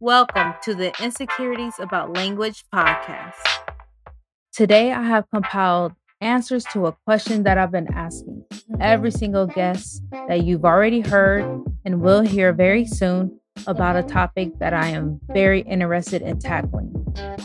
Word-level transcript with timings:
Welcome 0.00 0.54
to 0.64 0.74
the 0.74 0.92
Insecurities 1.02 1.74
About 1.78 2.12
Language 2.12 2.64
podcast. 2.72 3.34
Today, 4.52 4.92
I 4.92 5.02
have 5.02 5.24
compiled 5.32 5.92
answers 6.20 6.64
to 6.72 6.86
a 6.86 6.92
question 7.06 7.42
that 7.44 7.58
I've 7.58 7.70
been 7.70 7.92
asking 7.92 8.44
every 8.80 9.10
single 9.10 9.46
guest 9.46 10.02
that 10.28 10.44
you've 10.44 10.64
already 10.64 11.00
heard 11.00 11.44
and 11.84 12.00
will 12.00 12.22
hear 12.22 12.52
very 12.52 12.84
soon 12.84 13.40
about 13.66 13.96
a 13.96 14.02
topic 14.02 14.50
that 14.58 14.74
I 14.74 14.88
am 14.88 15.20
very 15.32 15.60
interested 15.62 16.22
in 16.22 16.38
tackling. 16.38 16.92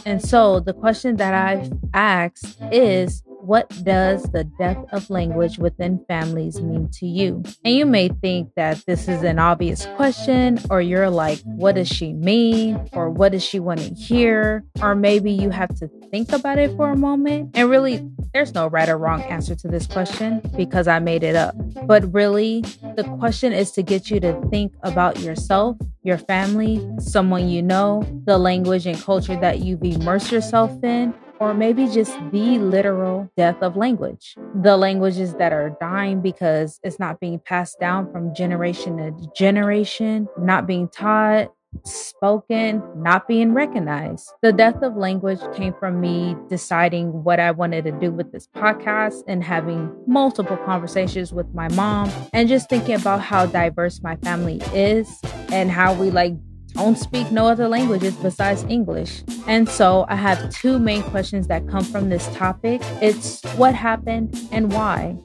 And 0.06 0.22
so, 0.22 0.60
the 0.60 0.74
question 0.74 1.18
that 1.18 1.34
I've 1.34 1.72
asked 1.94 2.58
is 2.72 3.24
what 3.44 3.70
does 3.84 4.24
the 4.32 4.44
death 4.44 4.78
of 4.92 5.10
language 5.10 5.58
within 5.58 6.04
families 6.08 6.62
mean 6.62 6.90
to 6.94 7.06
you? 7.06 7.44
And 7.64 7.76
you 7.76 7.86
may 7.86 8.10
think 8.10 8.52
that 8.56 8.84
this 8.86 9.08
is 9.08 9.24
an 9.24 9.40
obvious 9.40 9.86
question, 9.96 10.60
or 10.70 10.82
you're 10.82 11.10
like, 11.10 11.40
what 11.44 11.76
does 11.76 11.88
she 11.88 12.14
mean? 12.14 12.90
Or 12.94 13.10
what 13.10 13.32
does 13.32 13.44
she 13.44 13.60
want 13.60 13.80
to 13.80 13.94
hear? 13.94 14.64
Or 14.82 14.96
maybe 14.96 15.32
you 15.32 15.50
have 15.50 15.74
to 15.76 15.90
think 16.12 16.32
about 16.32 16.60
it 16.60 16.76
for 16.76 16.90
a 16.90 16.96
moment. 16.96 17.52
And 17.54 17.70
really, 17.70 18.08
there's 18.34 18.54
no 18.54 18.68
right 18.68 18.90
or 18.90 18.98
wrong 18.98 19.22
answer 19.24 19.56
to 19.56 19.68
this 19.68 19.88
question 19.88 20.42
because 20.56 20.88
I 20.88 21.00
made 21.00 21.24
it 21.24 21.36
up. 21.36 21.56
But 21.86 22.14
really, 22.14 22.62
the 22.96 23.04
question 23.20 23.54
is 23.54 23.72
to 23.72 23.84
get 23.84 24.10
you 24.10 24.20
to 24.20 24.40
think 24.50 24.74
about 24.84 25.20
yourself, 25.20 25.78
your 26.04 26.18
family, 26.18 26.86
someone 27.00 27.50
you 27.50 27.62
know, 27.62 28.04
the 28.26 28.38
language 28.38 28.86
and 28.86 29.02
culture 29.02 29.40
that 29.40 29.60
you've 29.60 29.84
immersed 29.84 30.32
yourself 30.32 30.72
in, 30.84 31.14
or 31.42 31.56
maybe 31.56 31.88
just 31.88 32.14
the 32.32 32.60
literal 32.60 33.28
death 33.36 33.58
of 33.64 33.76
language. 33.76 34.36
The 34.62 34.78
languages 34.78 35.34
that 35.36 35.52
are 35.52 35.76
dying 35.82 36.22
because 36.22 36.80
it's 36.84 37.00
not 37.00 37.20
being 37.20 37.40
passed 37.40 37.80
down 37.80 38.12
from 38.12 38.36
generation 38.36 38.98
to 38.98 39.32
generation, 39.36 40.30
not 40.38 40.68
being 40.68 40.88
taught, 40.88 41.52
spoken, 41.84 42.84
not 42.96 43.28
being 43.28 43.56
recognized. 43.56 44.32
The 44.44 44.54
death 44.54 44.84
of 44.84 44.96
language 44.96 45.40
came 45.56 45.74
from 45.80 46.00
me 46.00 46.36
deciding 46.48 47.24
what 47.24 47.40
I 47.40 47.50
wanted 47.50 47.86
to 47.86 47.92
do 47.92 48.12
with 48.12 48.32
this 48.32 48.48
podcast 48.56 49.24
and 49.28 49.44
having 49.44 49.92
multiple 50.06 50.58
conversations 50.58 51.34
with 51.34 51.52
my 51.56 51.70
mom 51.70 52.12
and 52.34 52.48
just 52.50 52.70
thinking 52.70 52.96
about 52.96 53.20
how 53.20 53.48
diverse 53.48 54.04
my 54.04 54.16
family 54.18 54.62
is 54.76 55.20
and 55.52 55.72
how 55.72 55.96
we 55.96 56.12
like 56.12 56.36
don't 56.74 56.98
speak 56.98 57.32
no 57.32 57.48
other 57.48 57.68
languages 57.68 58.16
besides 58.16 58.64
English. 58.70 59.24
And 59.48 59.68
so 59.68 60.06
I 60.10 60.16
have 60.16 60.50
two 60.50 60.80
main 60.80 61.04
questions 61.04 61.48
that 61.48 61.68
come 61.68 61.84
from 61.84 62.10
this 62.10 62.28
topic. 62.36 62.82
It's 63.02 63.44
what 63.56 63.76
happened 63.76 64.40
and 64.52 64.72
why. 64.72 65.18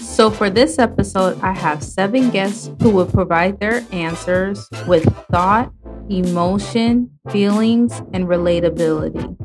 So 0.00 0.30
for 0.30 0.48
this 0.48 0.78
episode, 0.78 1.40
I 1.40 1.52
have 1.52 1.82
seven 1.82 2.30
guests 2.30 2.70
who 2.80 2.90
will 2.90 3.06
provide 3.06 3.58
their 3.58 3.84
answers 3.90 4.68
with 4.86 5.04
thought, 5.30 5.72
emotion, 6.08 7.10
feelings, 7.30 8.00
and 8.12 8.26
relatability. 8.26 9.36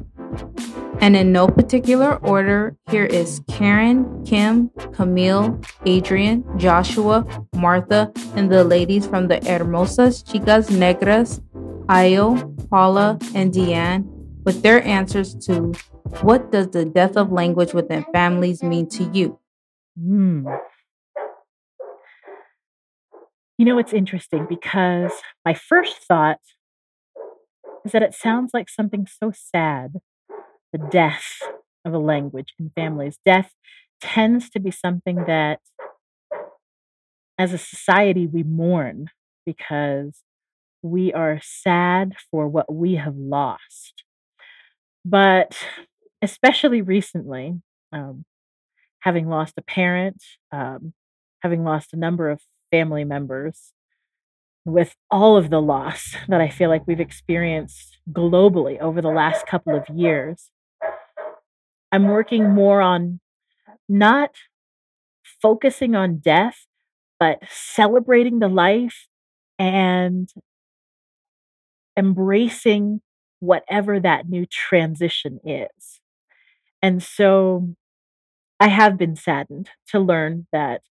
And 1.01 1.15
in 1.15 1.31
no 1.31 1.47
particular 1.47 2.17
order, 2.17 2.75
here 2.91 3.05
is 3.05 3.41
Karen, 3.47 4.25
Kim, 4.25 4.69
Kamille, 4.91 5.65
Adrienne, 5.87 6.43
Joshua, 6.57 7.25
Martha, 7.55 8.11
and 8.35 8.51
the 8.51 8.63
ladies 8.63 9.07
from 9.07 9.27
the 9.27 9.37
Hermosas 9.37 10.21
Chicas 10.23 10.69
Negras 10.69 11.41
Ayo, 11.89 12.69
Paula, 12.69 13.17
and 13.33 13.51
D'anne 13.51 14.05
with 14.45 14.61
their 14.61 14.83
answers 14.83 15.33
to 15.47 15.73
what 16.21 16.51
does 16.51 16.67
the 16.69 16.85
death 16.85 17.17
of 17.17 17.31
language 17.31 17.73
within 17.73 18.05
families 18.13 18.61
mean 18.61 18.87
to 18.89 19.05
you? 19.05 19.39
Hmm. 19.99 20.47
You 23.57 23.65
know, 23.65 23.79
it's 23.79 23.91
interesting 23.91 24.45
because 24.47 25.11
my 25.43 25.55
first 25.55 25.97
thought 26.07 26.39
is 27.83 27.91
that 27.91 28.03
it 28.03 28.13
sounds 28.13 28.51
like 28.53 28.69
something 28.69 29.07
so 29.07 29.31
sad 29.33 29.95
the 30.71 30.77
death 30.77 31.39
of 31.83 31.93
a 31.95 31.97
language 31.97 32.53
in 32.59 32.71
families. 32.75 33.17
Death 33.25 33.51
tends 33.99 34.47
to 34.51 34.59
be 34.59 34.69
something 34.69 35.23
that, 35.25 35.59
as 37.39 37.51
a 37.51 37.57
society, 37.57 38.27
we 38.27 38.43
mourn 38.43 39.09
because 39.43 40.21
we 40.81 41.13
are 41.13 41.39
sad 41.43 42.13
for 42.31 42.47
what 42.47 42.73
we 42.73 42.95
have 42.95 43.15
lost. 43.15 44.03
But 45.05 45.57
especially 46.21 46.81
recently, 46.81 47.61
um, 47.91 48.25
having 48.99 49.27
lost 49.27 49.55
a 49.57 49.61
parent, 49.61 50.21
um, 50.51 50.93
having 51.41 51.63
lost 51.63 51.93
a 51.93 51.97
number 51.97 52.29
of 52.29 52.41
family 52.71 53.03
members, 53.03 53.73
with 54.65 54.95
all 55.09 55.37
of 55.37 55.49
the 55.49 55.61
loss 55.61 56.15
that 56.27 56.41
I 56.41 56.49
feel 56.49 56.69
like 56.69 56.85
we've 56.85 56.99
experienced 56.99 57.97
globally 58.11 58.79
over 58.79 59.01
the 59.01 59.09
last 59.09 59.47
couple 59.47 59.75
of 59.75 59.87
years, 59.89 60.49
I'm 61.91 62.07
working 62.07 62.51
more 62.51 62.81
on 62.81 63.19
not 63.87 64.31
focusing 65.41 65.95
on 65.95 66.17
death, 66.17 66.67
but 67.19 67.39
celebrating 67.49 68.39
the 68.39 68.47
life 68.47 69.07
and 69.57 70.29
embracing 71.99 73.01
whatever 73.41 73.99
that 74.01 74.29
new 74.29 74.47
transition 74.47 75.39
is. 75.45 76.01
And 76.81 77.03
so 77.03 77.69
I 78.59 78.67
have 78.69 78.97
been 78.97 79.15
saddened 79.15 79.69
to 79.89 79.99
learn 79.99 80.47
that 80.51 80.81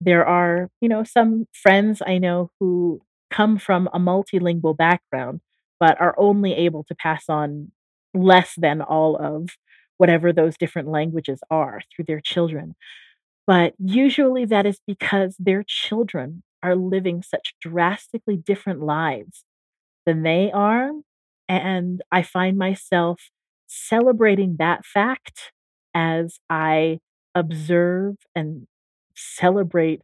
there 0.00 0.26
are, 0.26 0.70
you 0.80 0.88
know, 0.88 1.04
some 1.04 1.46
friends 1.52 2.02
I 2.06 2.18
know 2.18 2.50
who 2.60 3.00
come 3.30 3.58
from 3.58 3.88
a 3.92 3.98
multilingual 3.98 4.76
background, 4.76 5.40
but 5.80 6.00
are 6.00 6.14
only 6.18 6.54
able 6.54 6.84
to 6.84 6.94
pass 6.94 7.28
on 7.28 7.72
less 8.14 8.54
than 8.56 8.82
all 8.82 9.16
of 9.16 9.50
whatever 9.98 10.32
those 10.32 10.56
different 10.58 10.88
languages 10.88 11.40
are 11.50 11.80
through 11.94 12.04
their 12.06 12.20
children. 12.20 12.74
But 13.46 13.74
usually 13.78 14.46
that 14.46 14.66
is 14.66 14.80
because 14.86 15.36
their 15.38 15.64
children 15.66 16.44
are 16.62 16.76
living 16.76 17.22
such 17.22 17.54
drastically 17.62 18.36
different 18.38 18.82
lives 18.82 19.44
than 20.06 20.22
they 20.22 20.50
are. 20.52 20.92
And 21.48 22.02
I 22.12 22.22
find 22.22 22.58
myself 22.58 23.20
celebrating 23.66 24.56
that 24.58 24.84
fact 24.84 25.52
as 25.94 26.38
I 26.50 27.00
observe 27.34 28.16
and 28.34 28.66
celebrate 29.14 30.02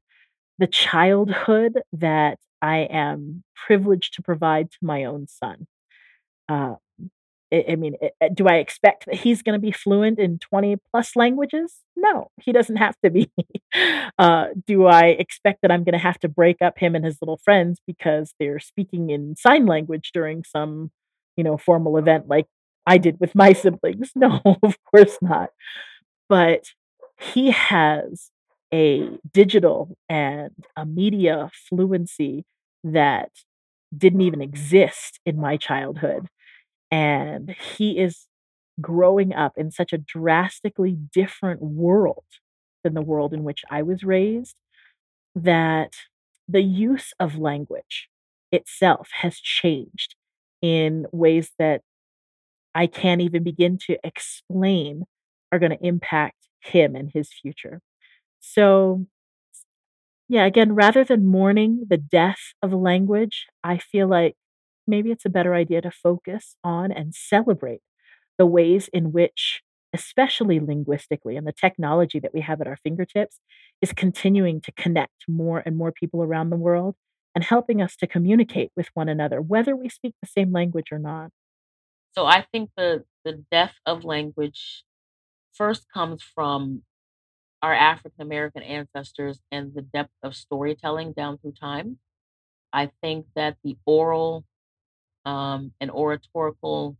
the 0.59 0.67
childhood 0.67 1.81
that 1.93 2.39
I 2.63 2.81
am 2.91 3.45
privileged 3.67 4.15
to 4.15 4.23
provide 4.23 4.71
to 4.73 4.79
my 4.83 5.05
own 5.05 5.27
son. 5.29 5.67
Uh, 6.49 6.75
I 7.53 7.77
mean, 7.77 7.97
do 8.33 8.47
I 8.49 8.55
expect 8.55 9.05
that 9.07 9.17
he's 9.17 9.43
going 9.43 9.53
to 9.55 9.65
be 9.65 9.73
fluent 9.73 10.19
in 10.19 10.39
20 10.39 10.77
plus 10.91 11.15
languages? 11.17 11.75
No, 11.97 12.31
he 12.41 12.53
doesn't 12.53 12.77
have 12.77 12.97
to 13.05 13.11
be. 13.11 13.31
Uh, 14.19 14.49
do 14.67 14.85
I 14.85 15.07
expect 15.07 15.63
that 15.63 15.71
I'm 15.73 15.83
going 15.83 15.95
to 15.95 15.99
have 15.99 16.19
to 16.21 16.29
break 16.29 16.61
up 16.61 16.79
him 16.79 16.95
and 16.95 17.05
his 17.07 17.17
little 17.23 17.39
friends 17.39 17.81
because 17.87 18.35
they're 18.39 18.59
speaking 18.59 19.09
in 19.09 19.35
sign 19.35 19.65
language 19.65 20.11
during 20.13 20.45
some, 20.45 20.91
you 21.37 21.43
know, 21.43 21.57
formal 21.57 21.97
event 21.97 22.29
like 22.29 22.47
I 22.87 22.99
did 22.99 23.19
with 23.19 23.35
my 23.35 23.53
siblings? 23.55 24.11
No, 24.15 24.41
of 24.63 24.77
course 24.95 25.17
not. 25.23 25.51
But 26.29 26.67
he 27.19 27.51
has 27.51 28.31
a 28.73 29.09
digital 29.33 29.97
and 30.09 30.51
a 30.77 30.85
media 30.85 31.51
fluency 31.69 32.45
that 32.85 33.31
didn't 33.97 34.23
even 34.23 34.43
exist 34.43 35.21
in 35.27 35.39
my 35.41 35.57
childhood 35.57 36.29
and 36.93 37.57
he 37.77 37.99
is 37.99 38.29
growing 38.81 39.35
up 39.35 39.55
in 39.57 39.71
such 39.73 39.93
a 39.95 39.99
drastically 39.99 40.99
different 41.15 41.63
world 41.63 42.25
than 42.85 42.95
the 42.95 43.03
world 43.03 43.35
in 43.35 43.45
which 43.45 43.63
I 43.71 43.83
was 43.83 44.05
raised 44.05 44.57
that 45.35 45.93
the 46.49 46.63
use 46.63 47.13
of 47.21 47.39
language 47.39 48.09
itself 48.53 49.09
has 49.23 49.39
changed 49.39 50.15
in 50.63 51.07
ways 51.13 51.53
that 51.59 51.83
I 52.75 52.87
can't 52.87 53.21
even 53.21 53.43
begin 53.43 53.79
to 53.87 53.99
explain 54.05 55.05
are 55.53 55.59
going 55.59 55.73
to 55.77 55.87
impact 55.87 56.37
him 56.61 56.97
and 56.97 57.11
his 57.13 57.31
future. 57.33 57.81
So, 58.41 59.07
yeah, 60.29 60.45
again, 60.45 60.75
rather 60.75 61.05
than 61.05 61.27
mourning 61.27 61.85
the 61.89 61.97
death 61.99 62.55
of 62.63 62.73
language, 62.73 63.47
I 63.63 63.79
feel 63.79 64.09
like 64.09 64.37
maybe 64.87 65.11
it's 65.11 65.25
a 65.25 65.31
better 65.31 65.55
idea 65.55 65.81
to 65.83 65.91
focus 65.91 66.57
on 66.65 66.93
and 66.93 67.15
celebrate 67.15 67.81
the 68.39 68.47
ways 68.47 68.89
in 68.93 69.13
which, 69.13 69.63
especially 69.95 70.61
linguistically, 70.61 71.37
and 71.37 71.47
the 71.47 71.53
technology 71.53 72.19
that 72.21 72.35
we 72.35 72.41
have 72.41 72.61
at 72.61 72.67
our 72.67 72.77
fingertips 72.77 73.41
is 73.81 73.93
continuing 73.93 74.61
to 74.63 74.73
connect 74.73 75.25
more 75.29 75.63
and 75.65 75.77
more 75.77 75.93
people 75.93 76.23
around 76.23 76.51
the 76.51 76.57
world 76.57 76.97
and 77.35 77.45
helping 77.45 77.81
us 77.81 77.97
to 77.97 78.07
communicate 78.07 78.71
with 78.77 78.89
one 78.95 79.09
another, 79.09 79.41
whether 79.41 79.75
we 79.77 79.89
speak 79.89 80.15
the 80.21 80.29
same 80.29 80.53
language 80.53 80.93
or 80.93 80.99
not. 80.99 81.31
So 82.15 82.27
I 82.27 82.43
think 82.53 82.71
the 82.77 83.05
the 83.25 83.45
death 83.51 83.75
of 83.87 84.05
language 84.05 84.85
first 85.53 85.87
comes 85.93 86.23
from 86.23 86.83
our 87.63 87.75
African 87.75 88.23
American 88.23 88.63
ancestors 88.63 89.41
and 89.53 89.75
the 89.75 89.83
depth 89.83 90.13
of 90.23 90.35
storytelling 90.37 91.13
down 91.13 91.39
through 91.39 91.53
time. 91.53 91.99
I 92.73 92.91
think 93.03 93.27
that 93.37 93.57
the 93.65 93.77
oral 93.87 94.45
um, 95.25 95.73
oratorical 95.91 96.97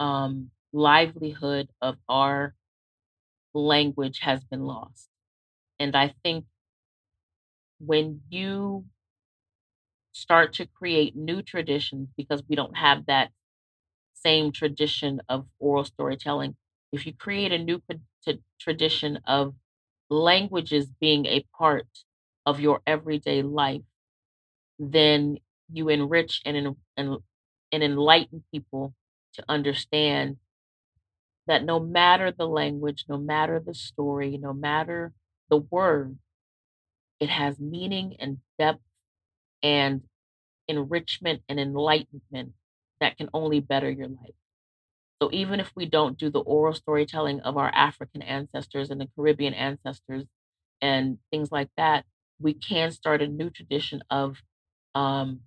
um, 0.00 0.50
livelihood 0.72 1.70
of 1.82 1.96
our 2.08 2.54
language 3.54 4.20
has 4.20 4.44
been 4.44 4.62
lost. 4.64 5.08
And 5.80 5.96
I 5.96 6.14
think 6.24 6.46
when 7.80 8.20
you 8.28 8.84
start 10.12 10.52
to 10.54 10.66
create 10.66 11.16
new 11.16 11.42
traditions, 11.42 12.08
because 12.16 12.42
we 12.48 12.56
don't 12.56 12.76
have 12.76 13.06
that 13.06 13.30
same 14.14 14.52
tradition 14.52 15.20
of 15.28 15.46
oral 15.58 15.84
storytelling, 15.84 16.56
if 16.92 17.06
you 17.06 17.14
create 17.14 17.52
a 17.52 17.58
new 17.58 17.82
tradition 18.60 19.18
of 19.26 19.54
languages 20.10 20.88
being 21.00 21.26
a 21.26 21.44
part 21.58 21.88
of 22.46 22.60
your 22.60 22.80
everyday 22.86 23.42
life, 23.42 23.82
then 24.78 25.38
you 25.72 25.88
enrich 25.88 26.42
and, 26.44 26.76
and, 26.96 27.18
and 27.72 27.82
enlighten 27.82 28.44
people 28.52 28.94
to 29.34 29.44
understand 29.48 30.36
that 31.46 31.64
no 31.64 31.80
matter 31.80 32.30
the 32.30 32.46
language, 32.46 33.04
no 33.08 33.18
matter 33.18 33.60
the 33.60 33.74
story, 33.74 34.38
no 34.38 34.52
matter 34.52 35.12
the 35.48 35.56
word, 35.58 36.18
it 37.20 37.28
has 37.30 37.58
meaning 37.60 38.16
and 38.18 38.38
depth 38.58 38.80
and 39.62 40.02
enrichment 40.68 41.42
and 41.48 41.60
enlightenment 41.60 42.52
that 43.00 43.16
can 43.16 43.28
only 43.34 43.60
better 43.60 43.90
your 43.90 44.08
life. 44.08 44.34
So 45.22 45.30
even 45.32 45.60
if 45.60 45.72
we 45.76 45.86
don't 45.86 46.18
do 46.18 46.30
the 46.30 46.40
oral 46.40 46.74
storytelling 46.74 47.40
of 47.40 47.56
our 47.56 47.70
African 47.74 48.22
ancestors 48.22 48.90
and 48.90 49.00
the 49.00 49.08
Caribbean 49.16 49.54
ancestors 49.54 50.24
and 50.82 51.18
things 51.30 51.52
like 51.52 51.70
that, 51.76 52.06
we 52.40 52.54
can 52.54 52.90
start 52.92 53.22
a 53.22 53.28
new 53.28 53.50
tradition 53.50 54.02
of 54.10 54.38
um, 54.94 55.40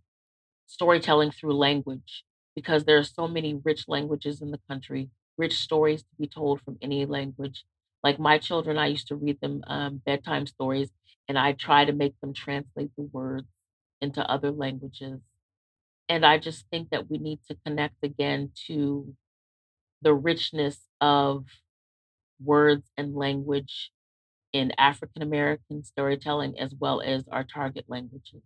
storytelling 0.65 1.31
through 1.31 1.54
language 1.54 2.24
because 2.56 2.86
there 2.86 2.98
are 2.98 3.04
so 3.04 3.27
many 3.27 3.56
rich 3.63 3.88
languages 3.88 4.42
in 4.42 4.51
the 4.51 4.60
country, 4.69 5.10
rich 5.38 5.57
stories 5.60 6.04
to 6.04 6.10
be 6.19 6.27
told 6.27 6.62
from 6.62 6.77
any 6.81 7.06
language. 7.06 7.65
Like 8.04 8.19
my 8.19 8.38
children, 8.38 8.77
I 8.77 8.88
used 8.88 9.07
to 9.07 9.15
read 9.15 9.39
them 9.42 9.63
um, 9.68 10.01
bedtime 10.06 10.45
stories 10.48 10.92
and 11.27 11.38
I 11.38 11.54
try 11.54 11.86
to 11.86 11.94
make 11.94 12.19
them 12.21 12.33
translate 12.33 12.92
the 12.98 13.04
words 13.04 13.48
into 14.01 14.30
other 14.30 14.51
languages. 14.51 15.21
And 16.10 16.25
I 16.25 16.38
just 16.38 16.68
think 16.69 16.89
that 16.92 17.10
we 17.10 17.18
need 17.18 17.39
to 17.50 17.57
connect 17.65 17.98
again 18.04 18.51
to 18.68 19.15
the 20.01 20.13
richness 20.13 20.88
of 21.01 21.45
words 22.44 22.92
and 22.98 23.15
language 23.15 23.92
in 24.54 24.74
African 24.77 25.21
American 25.24 25.83
storytelling 25.83 26.60
as 26.60 26.75
well 26.75 27.01
as 27.01 27.27
our 27.30 27.44
target 27.45 27.86
languages. 27.89 28.44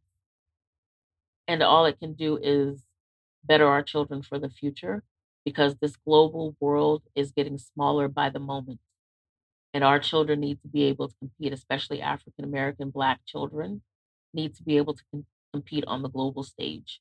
And 1.47 1.63
all 1.63 1.85
it 1.85 1.99
can 1.99 2.13
do 2.13 2.37
is 2.41 2.83
better 3.43 3.67
our 3.67 3.83
children 3.83 4.21
for 4.21 4.37
the 4.37 4.49
future 4.49 5.03
because 5.45 5.75
this 5.75 5.95
global 5.95 6.55
world 6.59 7.03
is 7.15 7.31
getting 7.31 7.57
smaller 7.57 8.07
by 8.07 8.29
the 8.29 8.39
moment. 8.39 8.79
And 9.73 9.83
our 9.83 9.99
children 9.99 10.39
need 10.41 10.61
to 10.61 10.67
be 10.67 10.83
able 10.83 11.07
to 11.07 11.15
compete, 11.19 11.53
especially 11.53 12.01
African 12.01 12.43
American 12.43 12.89
Black 12.89 13.19
children, 13.25 13.81
need 14.33 14.55
to 14.55 14.63
be 14.63 14.77
able 14.77 14.93
to 14.93 15.03
com- 15.11 15.25
compete 15.53 15.85
on 15.87 16.01
the 16.01 16.09
global 16.09 16.43
stage. 16.43 16.99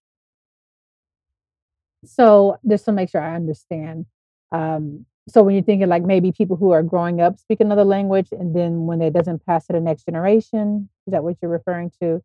So, 2.04 2.58
just 2.68 2.84
to 2.84 2.92
make 2.92 3.10
sure 3.10 3.20
I 3.20 3.34
understand, 3.34 4.06
um, 4.52 5.06
so 5.28 5.42
when 5.42 5.54
you're 5.54 5.64
thinking 5.64 5.88
like 5.88 6.04
maybe 6.04 6.30
people 6.30 6.56
who 6.56 6.70
are 6.70 6.82
growing 6.82 7.20
up 7.20 7.38
speak 7.40 7.60
another 7.60 7.84
language, 7.84 8.28
and 8.30 8.54
then 8.54 8.86
when 8.86 9.02
it 9.02 9.12
doesn't 9.12 9.44
pass 9.44 9.66
to 9.66 9.72
the 9.72 9.80
next 9.80 10.04
generation, 10.04 10.88
is 11.06 11.12
that 11.12 11.24
what 11.24 11.36
you're 11.42 11.50
referring 11.50 11.90
to? 12.00 12.22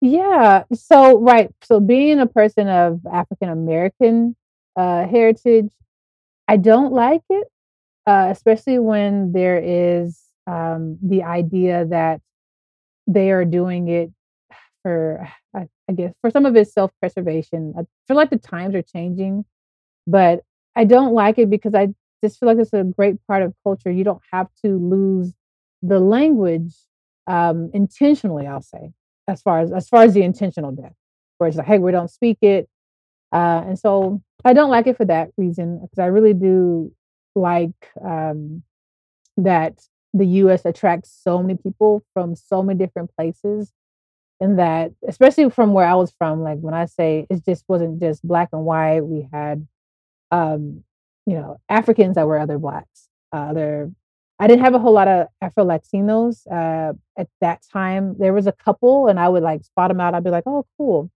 Yeah. 0.00 0.64
So 0.72 1.18
right. 1.20 1.50
So 1.62 1.80
being 1.80 2.20
a 2.20 2.26
person 2.26 2.68
of 2.68 3.00
African 3.10 3.50
American 3.50 4.36
uh, 4.76 5.06
heritage, 5.06 5.70
I 6.48 6.56
don't 6.58 6.92
like 6.92 7.22
it, 7.30 7.48
uh, 8.06 8.28
especially 8.30 8.78
when 8.78 9.32
there 9.32 9.58
is 9.62 10.20
um, 10.46 10.98
the 11.02 11.24
idea 11.24 11.86
that 11.86 12.20
they 13.06 13.30
are 13.32 13.44
doing 13.44 13.88
it 13.88 14.12
for, 14.82 15.28
I, 15.54 15.68
I 15.88 15.92
guess, 15.94 16.14
for 16.22 16.30
some 16.30 16.46
of 16.46 16.56
it's 16.56 16.74
self 16.74 16.92
preservation. 17.00 17.74
I 17.78 17.82
feel 18.08 18.16
like 18.16 18.30
the 18.30 18.38
times 18.38 18.74
are 18.74 18.82
changing, 18.82 19.44
but 20.06 20.42
I 20.76 20.84
don't 20.84 21.14
like 21.14 21.38
it 21.38 21.50
because 21.50 21.74
I 21.74 21.88
just 22.24 22.40
feel 22.40 22.48
like 22.48 22.58
it's 22.58 22.72
a 22.74 22.84
great 22.84 23.16
part 23.28 23.42
of 23.42 23.54
culture. 23.64 23.90
You 23.90 24.04
don't 24.04 24.22
have 24.32 24.48
to 24.64 24.78
lose 24.78 25.34
the 25.82 26.00
language 26.00 26.74
um, 27.26 27.70
intentionally. 27.74 28.46
I'll 28.46 28.62
say 28.62 28.92
as 29.30 29.42
far 29.42 29.60
as 29.60 29.72
as 29.72 29.88
far 29.88 30.02
as 30.02 30.14
the 30.14 30.22
intentional 30.22 30.72
death, 30.72 30.94
where 31.38 31.48
it's 31.48 31.56
like, 31.56 31.66
hey, 31.66 31.78
we 31.78 31.92
don't 31.92 32.10
speak 32.10 32.38
it, 32.42 32.68
uh, 33.32 33.62
and 33.66 33.78
so 33.78 34.20
I 34.44 34.52
don't 34.52 34.70
like 34.70 34.86
it 34.86 34.96
for 34.96 35.04
that 35.06 35.30
reason 35.36 35.80
because 35.80 35.98
I 35.98 36.06
really 36.06 36.34
do 36.34 36.92
like 37.34 37.90
um, 38.04 38.62
that 39.36 39.80
the 40.12 40.26
U.S. 40.26 40.64
attracts 40.64 41.16
so 41.22 41.40
many 41.40 41.56
people 41.56 42.02
from 42.12 42.34
so 42.34 42.62
many 42.62 42.78
different 42.78 43.10
places, 43.16 43.72
and 44.40 44.58
that 44.58 44.92
especially 45.06 45.48
from 45.50 45.72
where 45.72 45.86
I 45.86 45.94
was 45.94 46.12
from, 46.18 46.42
like 46.42 46.58
when 46.58 46.74
I 46.74 46.86
say 46.86 47.26
it 47.30 47.44
just 47.44 47.64
wasn't 47.68 48.00
just 48.00 48.26
black 48.26 48.48
and 48.52 48.64
white, 48.64 49.02
we 49.02 49.28
had 49.32 49.66
um, 50.32 50.84
you 51.26 51.34
know 51.34 51.60
Africans 51.68 52.16
that 52.16 52.26
were 52.26 52.38
other 52.38 52.58
blacks, 52.58 53.08
uh, 53.32 53.50
other 53.50 53.92
I 54.40 54.48
didn't 54.48 54.64
have 54.64 54.74
a 54.74 54.80
whole 54.80 54.94
lot 54.94 55.08
of 55.08 55.28
Afro 55.42 55.66
Latinos 55.66 56.46
uh, 56.50 56.94
at 57.18 57.28
that 57.42 57.62
time. 57.72 58.16
There 58.18 58.32
was 58.34 58.48
a 58.48 58.52
couple, 58.52 59.08
and 59.08 59.20
I 59.20 59.28
would 59.28 59.42
like 59.44 59.64
spot 59.64 59.90
them 59.90 60.00
out. 60.00 60.14
I'd 60.14 60.24
be 60.24 60.30
like, 60.30 60.44
"Oh, 60.46 60.66
cool," 60.78 61.10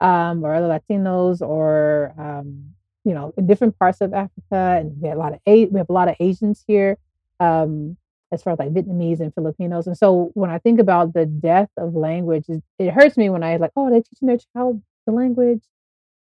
um, 0.00 0.44
or 0.44 0.54
other 0.54 0.68
Latinos, 0.68 1.42
or 1.42 2.14
um, 2.18 2.74
you 3.04 3.14
know, 3.14 3.34
in 3.36 3.46
different 3.46 3.78
parts 3.78 4.00
of 4.00 4.14
Africa. 4.14 4.78
And 4.80 5.00
we 5.00 5.08
have 5.08 5.18
a 5.18 5.20
lot 5.20 5.34
of 5.34 5.40
a- 5.46 5.66
we 5.66 5.78
have 5.78 5.90
a 5.90 5.94
lot 5.94 6.08
of 6.08 6.16
Asians 6.20 6.64
here, 6.66 6.98
um, 7.40 7.96
as 8.32 8.42
far 8.42 8.54
as 8.54 8.60
like 8.60 8.72
Vietnamese 8.74 9.20
and 9.20 9.34
Filipinos. 9.34 9.86
And 9.88 9.98
so 9.98 10.30
when 10.34 10.50
I 10.50 10.58
think 10.58 10.80
about 10.80 11.14
the 11.14 11.26
death 11.26 11.70
of 11.78 11.94
language, 11.96 12.46
it, 12.48 12.62
it 12.78 12.92
hurts 12.92 13.16
me 13.16 13.30
when 13.30 13.42
I 13.44 13.56
like, 13.56 13.72
"Oh, 13.76 13.90
they're 13.90 14.02
teaching 14.02 14.28
their 14.28 14.38
child 14.54 14.82
the 15.06 15.12
language," 15.12 15.62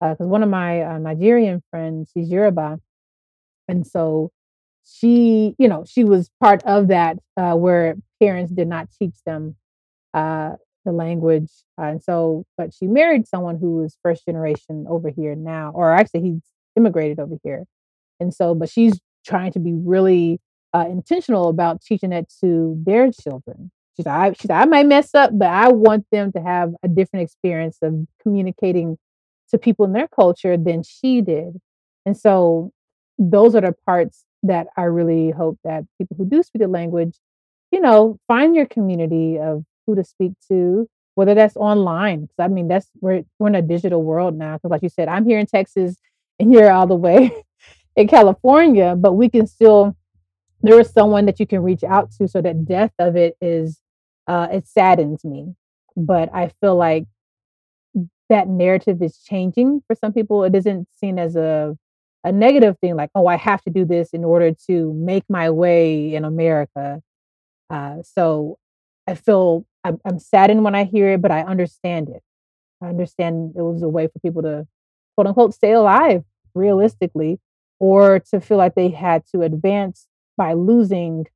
because 0.00 0.26
uh, 0.26 0.28
one 0.28 0.42
of 0.42 0.50
my 0.50 0.82
uh, 0.82 0.98
Nigerian 0.98 1.62
friends, 1.70 2.10
she's 2.14 2.30
Yoruba, 2.30 2.80
and 3.68 3.86
so 3.86 4.30
she, 4.84 5.54
you 5.58 5.68
know, 5.68 5.84
she 5.86 6.04
was 6.04 6.30
part 6.40 6.62
of 6.64 6.88
that 6.88 7.18
uh, 7.36 7.54
where 7.54 7.96
parents 8.22 8.52
did 8.52 8.68
not 8.68 8.88
teach 8.98 9.16
them 9.26 9.56
uh, 10.12 10.52
the 10.84 10.92
language. 10.92 11.50
Uh, 11.78 11.84
and 11.84 12.02
so, 12.02 12.44
but 12.56 12.72
she 12.72 12.86
married 12.86 13.26
someone 13.26 13.58
who 13.58 13.76
was 13.76 13.96
first 14.02 14.24
generation 14.26 14.86
over 14.88 15.10
here 15.10 15.34
now, 15.34 15.72
or 15.74 15.92
actually 15.92 16.20
he's 16.20 16.42
immigrated 16.76 17.18
over 17.18 17.36
here. 17.42 17.64
And 18.20 18.32
so, 18.32 18.54
but 18.54 18.68
she's 18.68 19.00
trying 19.26 19.52
to 19.52 19.58
be 19.58 19.72
really 19.72 20.40
uh, 20.74 20.86
intentional 20.88 21.48
about 21.48 21.80
teaching 21.80 22.12
it 22.12 22.32
to 22.40 22.80
their 22.84 23.10
children. 23.10 23.70
She's 23.96 24.06
I, 24.06 24.32
she's 24.32 24.50
I 24.50 24.64
might 24.64 24.86
mess 24.86 25.14
up, 25.14 25.30
but 25.32 25.48
I 25.48 25.68
want 25.68 26.06
them 26.10 26.32
to 26.32 26.40
have 26.40 26.72
a 26.82 26.88
different 26.88 27.24
experience 27.24 27.78
of 27.80 28.06
communicating 28.22 28.98
to 29.50 29.58
people 29.58 29.84
in 29.84 29.92
their 29.92 30.08
culture 30.08 30.56
than 30.56 30.82
she 30.82 31.20
did. 31.20 31.60
And 32.04 32.16
so 32.16 32.72
those 33.18 33.54
are 33.54 33.60
the 33.60 33.74
parts 33.86 34.24
that 34.44 34.68
I 34.76 34.82
really 34.82 35.30
hope 35.30 35.58
that 35.64 35.84
people 35.98 36.16
who 36.16 36.26
do 36.26 36.42
speak 36.42 36.62
the 36.62 36.68
language, 36.68 37.16
you 37.72 37.80
know, 37.80 38.18
find 38.28 38.54
your 38.54 38.66
community 38.66 39.38
of 39.38 39.64
who 39.86 39.94
to 39.94 40.04
speak 40.04 40.32
to, 40.48 40.88
whether 41.14 41.34
that's 41.34 41.56
online. 41.56 42.22
Because 42.22 42.38
I 42.38 42.48
mean, 42.48 42.68
that's 42.68 42.88
we're 43.00 43.24
we're 43.38 43.48
in 43.48 43.54
a 43.54 43.62
digital 43.62 44.02
world 44.02 44.36
now. 44.36 44.56
Because 44.56 44.70
like 44.70 44.82
you 44.82 44.88
said, 44.88 45.08
I'm 45.08 45.26
here 45.26 45.38
in 45.38 45.46
Texas 45.46 45.96
and 46.38 46.52
you're 46.52 46.70
all 46.70 46.86
the 46.86 46.94
way 46.94 47.30
in 47.96 48.06
California, 48.08 48.94
but 48.96 49.14
we 49.14 49.28
can 49.28 49.46
still 49.46 49.96
there 50.62 50.80
is 50.80 50.90
someone 50.90 51.26
that 51.26 51.38
you 51.38 51.46
can 51.46 51.62
reach 51.62 51.84
out 51.84 52.10
to. 52.12 52.26
So 52.26 52.40
that 52.40 52.64
death 52.64 52.92
of 52.98 53.16
it 53.16 53.36
is 53.40 53.80
uh, 54.26 54.48
it 54.52 54.66
saddens 54.66 55.24
me, 55.24 55.54
but 55.96 56.34
I 56.34 56.50
feel 56.60 56.76
like 56.76 57.06
that 58.30 58.48
narrative 58.48 59.02
is 59.02 59.18
changing 59.18 59.82
for 59.86 59.94
some 59.94 60.12
people. 60.12 60.44
It 60.44 60.54
isn't 60.54 60.88
seen 60.96 61.18
as 61.18 61.36
a 61.36 61.76
a 62.24 62.32
negative 62.32 62.76
thing 62.80 62.96
like 62.96 63.10
oh 63.14 63.26
i 63.26 63.36
have 63.36 63.62
to 63.62 63.70
do 63.70 63.84
this 63.84 64.10
in 64.10 64.24
order 64.24 64.52
to 64.66 64.92
make 64.94 65.24
my 65.28 65.50
way 65.50 66.14
in 66.14 66.24
america. 66.24 67.02
Uh, 67.70 67.96
so 68.02 68.58
i 69.06 69.14
feel 69.14 69.66
I'm, 69.84 70.00
I'm 70.04 70.18
saddened 70.18 70.64
when 70.64 70.74
i 70.74 70.84
hear 70.84 71.12
it 71.12 71.22
but 71.22 71.30
i 71.30 71.42
understand 71.42 72.08
it. 72.08 72.22
I 72.82 72.88
understand 72.88 73.54
it 73.56 73.62
was 73.62 73.82
a 73.82 73.88
way 73.88 74.06
for 74.08 74.18
people 74.20 74.42
to 74.42 74.66
quote 75.14 75.26
unquote 75.26 75.54
stay 75.54 75.72
alive 75.72 76.24
realistically 76.54 77.38
or 77.78 78.20
to 78.30 78.40
feel 78.40 78.58
like 78.58 78.74
they 78.74 78.88
had 78.90 79.24
to 79.34 79.42
advance 79.42 80.06
by 80.36 80.52
losing 80.54 81.26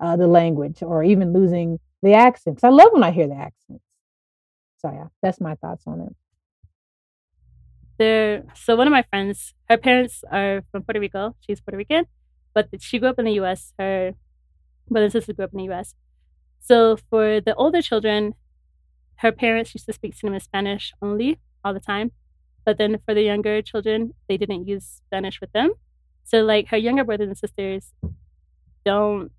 uh, 0.00 0.16
the 0.16 0.26
language 0.26 0.82
or 0.82 1.04
even 1.04 1.32
losing 1.32 1.78
the 2.02 2.14
accents. 2.14 2.64
I 2.64 2.68
love 2.70 2.88
when 2.92 3.04
i 3.04 3.10
hear 3.10 3.28
the 3.28 3.34
accents. 3.34 3.84
So 4.78 4.90
yeah 4.90 5.08
that's 5.22 5.40
my 5.40 5.54
thoughts 5.56 5.84
on 5.86 6.00
it 6.00 6.16
there 8.02 8.44
so 8.54 8.76
one 8.76 8.86
of 8.88 8.92
my 8.98 9.04
friends 9.10 9.54
her 9.70 9.78
parents 9.78 10.24
are 10.30 10.62
from 10.70 10.82
puerto 10.82 11.00
rico 11.00 11.34
she's 11.42 11.60
puerto 11.60 11.76
rican 11.78 12.04
but 12.54 12.68
she 12.80 12.98
grew 12.98 13.08
up 13.10 13.18
in 13.18 13.26
the 13.26 13.38
us 13.50 13.72
her 13.78 14.12
brother 14.90 15.06
and 15.06 15.12
sister 15.12 15.32
grew 15.34 15.44
up 15.46 15.54
in 15.54 15.58
the 15.58 15.72
us 15.80 15.94
so 16.60 16.96
for 17.10 17.40
the 17.40 17.54
older 17.56 17.82
children 17.82 18.34
her 19.16 19.32
parents 19.32 19.74
used 19.74 19.86
to 19.86 19.92
speak 19.92 20.14
to 20.16 20.22
them 20.26 20.34
in 20.34 20.40
spanish 20.40 20.92
only 21.02 21.38
all 21.64 21.74
the 21.74 21.80
time 21.94 22.12
But 22.66 22.78
then 22.78 22.98
for 23.06 23.14
the 23.14 23.24
younger 23.32 23.62
children, 23.62 24.00
they 24.28 24.38
didn't 24.42 24.68
use 24.72 24.86
Spanish 25.06 25.38
with 25.42 25.52
them. 25.58 25.70
So 26.30 26.36
like 26.52 26.66
her 26.72 26.80
younger 26.88 27.04
brothers 27.08 27.30
and 27.32 27.38
sisters 27.44 27.84
don't 28.84 29.32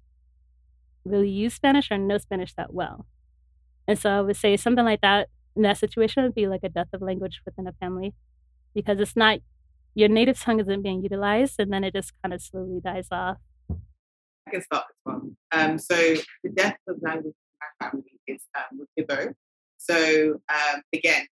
really 1.06 1.30
use 1.30 1.54
Spanish 1.54 1.92
or 1.92 1.98
know 1.98 2.18
Spanish 2.18 2.54
that 2.56 2.74
well. 2.74 3.06
And 3.88 4.00
so 4.00 4.10
I 4.12 4.22
would 4.22 4.38
say 4.38 4.58
something 4.58 4.86
like 4.86 5.02
that 5.02 5.30
in 5.56 5.64
that 5.64 5.78
situation 5.78 6.24
would 6.24 6.36
be 6.36 6.48
like 6.48 6.64
a 6.64 6.70
death 6.70 6.90
of 6.94 7.02
language 7.02 7.42
within 7.46 7.68
a 7.68 7.74
family 7.74 8.14
because 8.74 9.00
it's 9.00 9.16
not 9.16 9.40
your 9.96 10.10
native 10.10 10.40
tongue 10.40 10.60
isn't 10.60 10.82
being 10.82 11.04
utilized 11.04 11.56
and 11.60 11.72
then 11.72 11.84
it 11.84 11.94
just 11.94 12.14
kind 12.22 12.34
of 12.34 12.42
slowly 12.42 12.80
dies 12.84 13.08
off. 13.12 13.38
I 14.48 14.52
can 14.52 14.62
start 14.62 14.86
this 14.90 15.14
one. 15.14 15.38
Um, 15.52 15.78
so 15.78 15.96
the 16.44 16.50
death 16.54 16.78
of 16.88 16.98
language 17.02 17.36
in 17.36 17.60
my 17.62 17.90
family 17.90 18.20
is 18.28 18.42
um, 18.56 18.80
with 18.80 18.90
Igbo. 19.00 19.34
So 19.78 20.42
um, 20.50 20.82
again, 20.94 21.26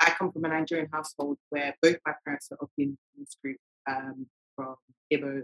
I 0.00 0.10
come 0.10 0.30
from 0.32 0.44
a 0.44 0.48
Nigerian 0.48 0.88
household 0.92 1.38
where 1.50 1.74
both 1.82 1.96
my 2.06 2.14
parents 2.24 2.48
are 2.52 2.58
of 2.60 2.68
the 2.76 2.84
indigenous 2.84 3.36
group 3.42 3.56
um, 3.88 4.26
from 4.54 4.76
Igbo, 5.12 5.42